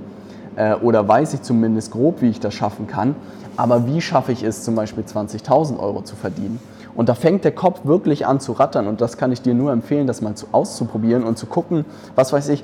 äh, 0.56 0.76
oder 0.76 1.08
weiß 1.08 1.34
ich 1.34 1.42
zumindest 1.42 1.92
grob, 1.92 2.22
wie 2.22 2.30
ich 2.30 2.40
das 2.40 2.54
schaffen 2.54 2.88
kann. 2.88 3.16
Aber 3.58 3.88
wie 3.88 4.02
schaffe 4.02 4.32
ich 4.32 4.44
es 4.44 4.64
zum 4.64 4.76
Beispiel 4.76 5.04
20.000 5.04 5.80
Euro 5.80 6.02
zu 6.02 6.16
verdienen? 6.16 6.60
Und 6.96 7.10
da 7.10 7.14
fängt 7.14 7.44
der 7.44 7.52
Kopf 7.52 7.82
wirklich 7.86 8.26
an 8.26 8.40
zu 8.40 8.54
rattern 8.54 8.88
und 8.88 9.02
das 9.02 9.18
kann 9.18 9.32
ich 9.32 9.42
dir 9.42 9.54
nur 9.54 9.72
empfehlen, 9.72 10.08
das 10.08 10.22
mal 10.22 10.36
zu, 10.36 10.48
auszuprobieren 10.54 11.24
und 11.24 11.38
zu 11.38 11.46
gucken, 11.46 11.84
was 12.16 12.32
weiß 12.32 12.50
ich, 12.50 12.64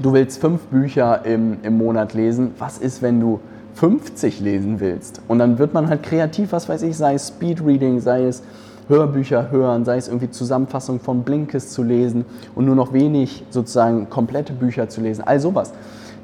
du 0.00 0.12
willst 0.12 0.40
fünf 0.40 0.62
Bücher 0.66 1.24
im, 1.24 1.58
im 1.62 1.76
Monat 1.76 2.14
lesen, 2.14 2.52
was 2.58 2.78
ist, 2.78 3.02
wenn 3.02 3.20
du 3.20 3.40
50 3.74 4.40
lesen 4.40 4.78
willst? 4.78 5.20
Und 5.26 5.40
dann 5.40 5.58
wird 5.58 5.74
man 5.74 5.88
halt 5.88 6.04
kreativ, 6.04 6.52
was 6.52 6.68
weiß 6.68 6.82
ich, 6.82 6.96
sei 6.96 7.14
es 7.14 7.28
Speedreading, 7.28 8.00
sei 8.00 8.26
es 8.26 8.42
Hörbücher 8.88 9.50
hören, 9.50 9.84
sei 9.84 9.96
es 9.96 10.08
irgendwie 10.08 10.30
Zusammenfassung 10.30 11.00
von 11.00 11.22
Blinkist 11.22 11.72
zu 11.72 11.82
lesen 11.82 12.24
und 12.54 12.66
nur 12.66 12.76
noch 12.76 12.92
wenig 12.92 13.44
sozusagen 13.50 14.08
komplette 14.08 14.52
Bücher 14.52 14.88
zu 14.88 15.00
lesen, 15.00 15.24
all 15.26 15.40
sowas 15.40 15.72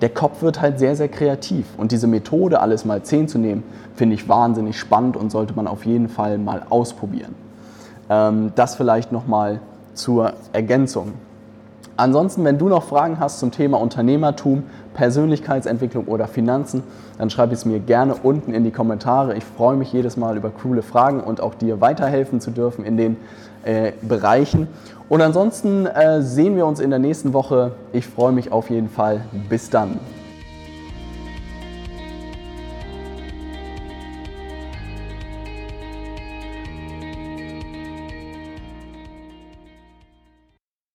der 0.01 0.09
Kopf 0.09 0.43
wird 0.43 0.61
halt 0.61 0.79
sehr, 0.79 0.97
sehr 0.97 1.09
kreativ. 1.09 1.67
Und 1.77 1.93
diese 1.93 2.07
Methode, 2.07 2.61
alles 2.61 2.85
mal 2.85 3.03
10 3.03 3.29
zu 3.29 3.39
nehmen, 3.39 3.63
finde 3.95 4.15
ich 4.15 4.29
wahnsinnig 4.29 4.79
spannend 4.79 5.17
und 5.17 5.31
sollte 5.31 5.55
man 5.55 5.67
auf 5.67 5.85
jeden 5.85 6.09
Fall 6.09 6.39
mal 6.39 6.63
ausprobieren. 6.71 7.35
Ähm, 8.09 8.53
das 8.55 8.77
vielleicht 8.77 9.13
nochmal 9.13 9.61
zur 9.95 10.35
Ergänzung. 10.53 11.13
Ansonsten, 11.97 12.45
wenn 12.45 12.59
du 12.59 12.69
noch 12.69 12.85
Fragen 12.85 13.19
hast 13.19 13.41
zum 13.41 13.51
Thema 13.51 13.81
Unternehmertum, 13.81 14.63
Persönlichkeitsentwicklung 14.95 16.05
oder 16.07 16.29
Finanzen, 16.29 16.85
dann 17.19 17.29
schreib 17.29 17.51
es 17.51 17.65
mir 17.65 17.81
gerne 17.81 18.15
unten 18.15 18.55
in 18.55 18.63
die 18.63 18.71
Kommentare. 18.71 19.37
Ich 19.37 19.45
freue 19.45 19.77
mich 19.77 19.93
jedes 19.93 20.17
Mal 20.17 20.37
über 20.37 20.51
coole 20.51 20.83
Fragen 20.83 21.21
und 21.21 21.41
auch 21.41 21.55
dir 21.55 21.81
weiterhelfen 21.81 22.41
zu 22.41 22.53
dürfen 22.53 22.85
in 22.85 22.97
den 22.97 23.17
äh, 23.69 23.93
Bereichen. 24.01 24.67
Und 25.11 25.21
ansonsten 25.21 25.87
äh, 25.87 26.23
sehen 26.23 26.57
wir 26.57 26.65
uns 26.65 26.81
in 26.81 26.89
der 26.91 26.99
nächsten 26.99 27.35
Woche. 27.35 27.73
Ich 27.93 28.07
freue 28.07 28.33
mich 28.33 28.51
auf 28.51 28.71
jeden 28.71 28.89
Fall. 28.89 29.21
Bis 29.49 29.69
dann. 29.69 30.01